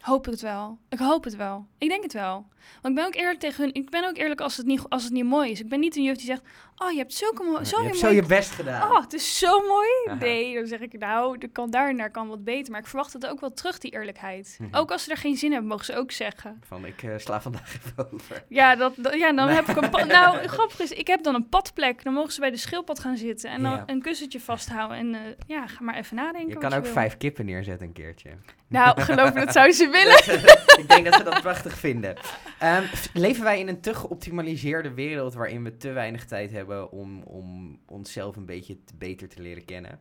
Hoop 0.04 0.26
ik 0.26 0.32
het 0.32 0.40
wel. 0.40 0.78
Ik 0.88 0.98
hoop 0.98 1.24
het 1.24 1.36
wel. 1.36 1.66
Ik 1.78 1.88
denk 1.88 2.02
het 2.02 2.12
wel. 2.12 2.46
Want 2.82 2.88
ik 2.88 2.94
ben 2.94 3.06
ook 3.06 3.14
eerlijk 3.14 3.40
tegen 3.40 3.64
hun. 3.64 3.74
Ik 3.74 3.90
ben 3.90 4.08
ook 4.08 4.16
eerlijk 4.16 4.40
als 4.40 4.56
het 4.56 4.66
niet, 4.66 4.82
als 4.88 5.04
het 5.04 5.12
niet 5.12 5.24
mooi 5.24 5.50
is. 5.50 5.60
Ik 5.60 5.68
ben 5.68 5.80
niet 5.80 5.96
een 5.96 6.02
juf 6.02 6.16
die 6.16 6.26
zegt: 6.26 6.42
Oh, 6.78 6.90
je 6.90 6.98
hebt 6.98 7.14
zulke 7.14 7.42
mooi. 7.42 7.64
Zo 7.64 7.80
je 7.80 7.86
hebt 7.86 7.98
zo 7.98 8.08
je 8.10 8.22
best 8.22 8.50
gedaan. 8.50 8.90
Oh, 8.90 9.00
het 9.00 9.12
is 9.12 9.38
zo 9.38 9.60
mooi. 9.68 9.88
Aha. 10.06 10.14
Nee, 10.18 10.54
dan 10.54 10.66
zeg 10.66 10.80
ik 10.80 10.98
nou, 10.98 11.36
er 11.40 11.48
kan 11.50 11.70
daar 11.70 11.88
en 11.88 11.96
daar 11.96 12.10
kan 12.10 12.28
wat 12.28 12.44
beter. 12.44 12.70
Maar 12.72 12.80
ik 12.80 12.86
verwacht 12.86 13.12
het 13.12 13.26
ook 13.26 13.40
wel 13.40 13.52
terug, 13.52 13.78
die 13.78 13.90
eerlijkheid. 13.92 14.56
Mhm. 14.60 14.76
Ook 14.76 14.90
als 14.90 15.04
ze 15.04 15.10
er 15.10 15.16
geen 15.16 15.36
zin 15.36 15.50
hebben, 15.52 15.68
mogen 15.68 15.84
ze 15.84 15.96
ook 15.96 16.10
zeggen. 16.12 16.60
Van, 16.66 16.84
ik 16.86 17.02
eh, 17.02 17.10
sla 17.16 17.40
vandaag 17.40 17.74
even 17.76 18.12
over. 18.12 18.44
Ja, 18.48 18.76
dat, 18.76 18.92
dat- 18.96 19.14
ja 19.14 19.32
dan 19.32 19.46
Nee. 19.46 19.54
heb 19.54 19.68
ik 19.68 19.76
een 19.82 19.90
pad. 19.90 20.06
Nou, 20.14 20.46
grappig 20.46 20.80
is, 20.80 20.90
ik 20.92 21.06
heb 21.06 21.22
dan 21.22 21.34
een 21.34 21.48
padplek. 21.48 22.04
Dan 22.04 22.12
mogen 22.12 22.32
ze 22.32 22.40
bij 22.40 22.50
de 22.50 22.56
schildpad 22.56 23.00
gaan 23.00 23.16
zitten 23.16 23.50
en 23.50 23.62
dan 23.62 23.72
Ja. 23.72 23.82
een 23.86 24.02
kussentje 24.02 24.40
vasthouden. 24.40 24.96
En 24.98 25.14
eh, 25.14 25.20
ja, 25.46 25.66
ga 25.66 25.82
maar 25.82 25.96
even 25.96 26.16
nadenken. 26.16 26.48
Je 26.48 26.58
kan 26.58 26.72
ook 26.72 26.86
vijf 26.86 27.16
kippen 27.16 27.44
neerzetten 27.44 27.86
een 27.86 27.92
keertje. 27.92 28.30
Nou, 28.68 29.00
geloof 29.00 29.32
me, 29.34 29.40
dat 29.44 29.52
zou 29.52 29.72
ze 29.72 29.88
willen. 29.88 30.42
ik 30.82 30.88
denk 30.88 31.04
dat 31.04 31.14
ze 31.14 31.22
dat 31.22 31.40
prachtig 31.40 31.78
vinden. 31.78 32.16
Ehm, 32.58 32.82
leven 33.12 33.44
wij 33.44 33.58
in 33.58 33.68
een 33.68 33.80
te 33.80 33.94
geoptimaliseerde 33.94 34.94
wereld 34.94 35.34
waarin 35.34 35.64
we 35.64 35.76
te 35.76 35.90
weinig 35.92 36.24
tijd 36.24 36.50
hebben 36.50 36.63
om, 36.72 37.22
om 37.22 37.78
onszelf 37.86 38.36
een 38.36 38.46
beetje 38.46 38.84
te- 38.84 38.94
beter 38.96 39.28
te 39.28 39.42
leren 39.42 39.64
kennen? 39.64 40.00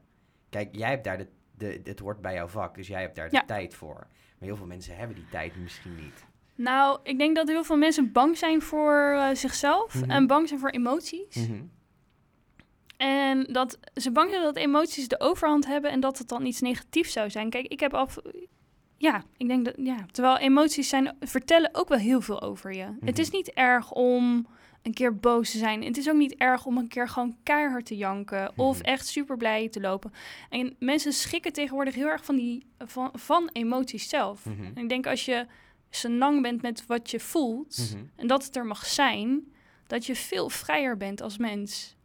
Kijk, 0.50 0.76
jij 0.76 0.90
hebt 0.90 1.04
daar 1.04 1.18
de, 1.18 1.28
de, 1.58 1.82
het 1.84 2.00
hoort 2.00 2.22
bij 2.22 2.34
jouw 2.34 2.48
vak, 2.48 2.76
dus 2.76 2.88
jij 2.88 3.02
hebt 3.02 3.16
daar 3.16 3.30
de 3.30 3.36
Ja. 3.36 3.44
tijd 3.46 3.74
voor. 3.76 3.96
Maar 4.40 4.48
heel 4.48 4.56
veel 4.56 4.66
mensen 4.66 4.96
hebben 4.98 5.16
die 5.16 5.30
tijd 5.32 5.56
misschien 5.56 5.96
niet. 5.96 6.26
Nou, 6.56 7.00
ik 7.04 7.18
denk 7.18 7.36
dat 7.36 7.48
heel 7.48 7.64
veel 7.64 7.78
mensen 7.78 8.12
bang 8.12 8.38
zijn 8.38 8.62
voor 8.62 9.14
eh, 9.18 9.36
zichzelf 9.36 9.96
Mhm. 10.02 10.12
en 10.12 10.28
bang 10.28 10.48
zijn 10.48 10.60
voor 10.60 10.70
emoties. 10.70 11.36
Mhm. 11.48 11.62
En 12.98 13.44
dat 13.44 13.80
ze 13.96 14.12
bang 14.12 14.30
zijn 14.30 14.44
dat 14.44 14.56
emoties 14.56 15.08
de 15.08 15.20
overhand 15.20 15.66
hebben 15.66 15.92
en 15.92 16.00
dat 16.00 16.18
het 16.18 16.28
dan 16.28 16.46
iets 16.46 16.62
negatiefs 16.62 17.12
zou 17.14 17.30
zijn. 17.30 17.50
Kijk, 17.50 17.66
ik 17.68 17.80
heb 17.80 17.94
af. 17.94 18.18
Ja, 18.98 19.24
ik 19.38 19.48
denk 19.48 19.66
dat. 19.66 19.74
Ja, 19.78 20.06
terwijl 20.12 20.38
emoties 20.38 20.90
zijn, 20.90 21.16
vertellen 21.20 21.70
ook 21.74 21.88
wel 21.88 21.98
heel 21.98 22.22
veel 22.22 22.42
over 22.42 22.74
je. 22.74 22.98
Het 23.00 23.20
is 23.20 23.28
Mhm. 23.28 23.36
niet 23.36 23.52
erg 23.52 23.92
om 23.92 24.48
een 24.84 24.94
keer 24.94 25.16
boos 25.18 25.52
te 25.52 25.58
zijn. 25.58 25.84
Het 25.84 25.98
is 25.98 26.10
ook 26.10 26.16
niet 26.16 26.36
erg 26.36 26.66
om 26.66 26.78
een 26.78 26.88
keer 26.88 27.08
gewoon 27.10 27.36
keihard 27.44 27.86
te 27.86 27.98
janken. 27.98 28.52
Of 28.56 28.78
Mhm. 28.78 28.86
echt 28.86 29.08
super 29.08 29.38
blij 29.38 29.70
te 29.70 29.80
lopen. 29.82 30.14
En 30.50 30.76
mensen 30.80 31.14
schikken 31.14 31.54
tegenwoordig 31.54 31.96
heel 31.96 32.08
erg 32.08 32.26
van, 32.26 32.36
die, 32.36 32.66
van, 32.80 33.10
van 33.14 33.50
emoties 33.54 34.10
zelf. 34.10 34.46
Mhm. 34.46 34.64
En 34.64 34.78
ik 34.84 34.90
denk 34.90 35.08
als 35.08 35.26
je 35.26 35.46
senang 35.90 36.42
bent 36.42 36.62
met 36.62 36.86
wat 36.86 37.12
je 37.12 37.20
voelt 37.20 37.90
Mhm. 37.94 38.04
en 38.16 38.28
dat 38.28 38.46
het 38.46 38.56
er 38.56 38.66
mag 38.66 38.86
zijn, 38.86 39.52
dat 39.88 40.06
je 40.06 40.16
veel 40.16 40.50
vrijer 40.50 40.98
bent 40.98 41.22
als 41.22 41.38
mens. 41.38 41.96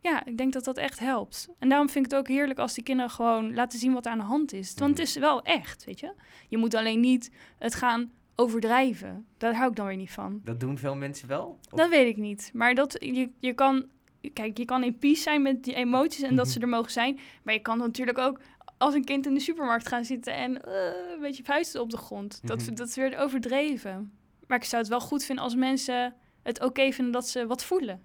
Ja, 0.00 0.24
ik 0.26 0.38
denk 0.38 0.52
dat 0.52 0.64
dat 0.64 0.76
echt 0.76 0.98
helpt. 0.98 1.48
En 1.58 1.68
daarom 1.68 1.88
vind 1.88 2.04
ik 2.04 2.10
het 2.10 2.20
ook 2.20 2.28
heerlijk 2.28 2.58
als 2.58 2.74
die 2.74 2.84
kinderen 2.84 3.10
gewoon 3.10 3.54
laten 3.54 3.78
zien 3.78 3.92
wat 3.92 4.06
er 4.06 4.12
aan 4.12 4.18
de 4.18 4.24
hand 4.24 4.52
is. 4.52 4.74
Want 4.76 4.98
het 4.98 5.08
is 5.08 5.14
wel 5.16 5.42
echt, 5.42 5.84
weet 5.84 6.00
je. 6.00 6.12
Je 6.48 6.56
moet 6.58 6.74
alleen 6.74 7.00
niet 7.00 7.30
het 7.58 7.74
gaan 7.74 8.10
overdrijven. 8.36 9.26
Daar 9.38 9.54
hou 9.56 9.70
ik 9.70 9.76
dan 9.76 9.86
weer 9.86 9.96
niet 9.96 10.10
van. 10.10 10.40
Dat 10.44 10.60
doen 10.60 10.78
veel 10.78 10.94
mensen 10.96 11.28
wel? 11.28 11.58
Of- 11.70 11.78
Dat 11.78 11.88
weet 11.88 12.06
ik 12.08 12.16
niet. 12.16 12.50
Maar 12.54 12.74
dat, 12.74 12.96
je, 13.00 13.30
je 13.38 13.52
kan... 13.52 13.86
Kijk, 14.32 14.58
je 14.58 14.64
kan 14.64 14.84
in 14.84 14.98
peace 14.98 15.20
zijn 15.22 15.42
met 15.42 15.64
die 15.64 15.74
emoties 15.74 16.22
en 16.22 16.36
dat 16.36 16.44
Mhm. 16.44 16.54
ze 16.54 16.60
er 16.60 16.68
mogen 16.68 16.90
zijn. 16.92 17.18
Maar 17.42 17.54
je 17.54 17.60
kan 17.60 17.78
natuurlijk 17.78 18.18
ook 18.18 18.40
als 18.78 18.94
een 18.94 19.04
kind 19.04 19.26
in 19.26 19.34
de 19.34 19.40
supermarkt 19.40 19.88
gaan 19.88 20.04
zitten 20.04 20.34
en 20.34 20.62
eh, 20.64 20.72
een 21.14 21.20
beetje 21.20 21.44
vuisten 21.44 21.80
op 21.80 21.90
de 21.90 21.96
grond. 21.96 22.40
Dat, 22.44 22.58
Mhm. 22.66 22.74
dat 22.74 22.88
is 22.88 22.94
weer 22.96 23.18
overdreven. 23.18 24.12
Maar 24.46 24.58
ik 24.58 24.64
zou 24.64 24.82
het 24.82 24.90
wel 24.90 25.00
goed 25.00 25.24
vinden 25.24 25.44
als 25.44 25.54
mensen 25.54 26.14
het 26.42 26.62
oké 26.64 26.92
vinden 26.92 27.12
dat 27.12 27.28
ze 27.28 27.46
wat 27.46 27.64
voelen. 27.64 28.02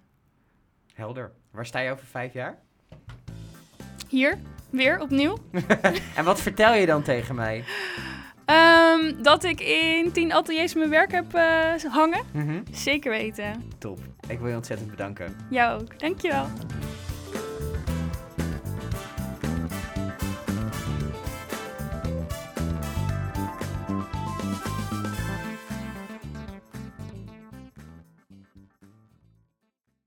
Helder. 0.94 1.32
Waar 1.50 1.66
sta 1.66 1.78
je 1.78 1.90
over 1.90 2.06
vijf 2.06 2.32
jaar? 2.32 2.58
Hier, 4.08 4.38
weer 4.70 5.00
opnieuw. 5.00 5.36
En 6.16 6.24
wat 6.24 6.40
vertel 6.40 6.74
je 6.74 6.86
dan 6.86 7.02
tegen 7.02 7.34
mij? 7.34 7.64
Ehm, 8.44 9.22
dat 9.22 9.44
ik 9.44 9.60
in 9.60 10.12
tien 10.12 10.32
ateliers 10.32 10.74
mijn 10.74 10.90
werk 10.90 11.12
heb 11.12 11.34
eh, 11.34 11.74
hangen. 11.88 12.22
Mhm. 12.32 12.60
Zeker 12.70 13.10
weten. 13.10 13.70
Top. 13.78 13.98
Ik 14.28 14.38
wil 14.38 14.48
je 14.48 14.54
ontzettend 14.56 14.90
bedanken. 14.90 15.36
Jou 15.50 15.80
ook. 15.80 16.00
Dankjewel. 16.00 16.46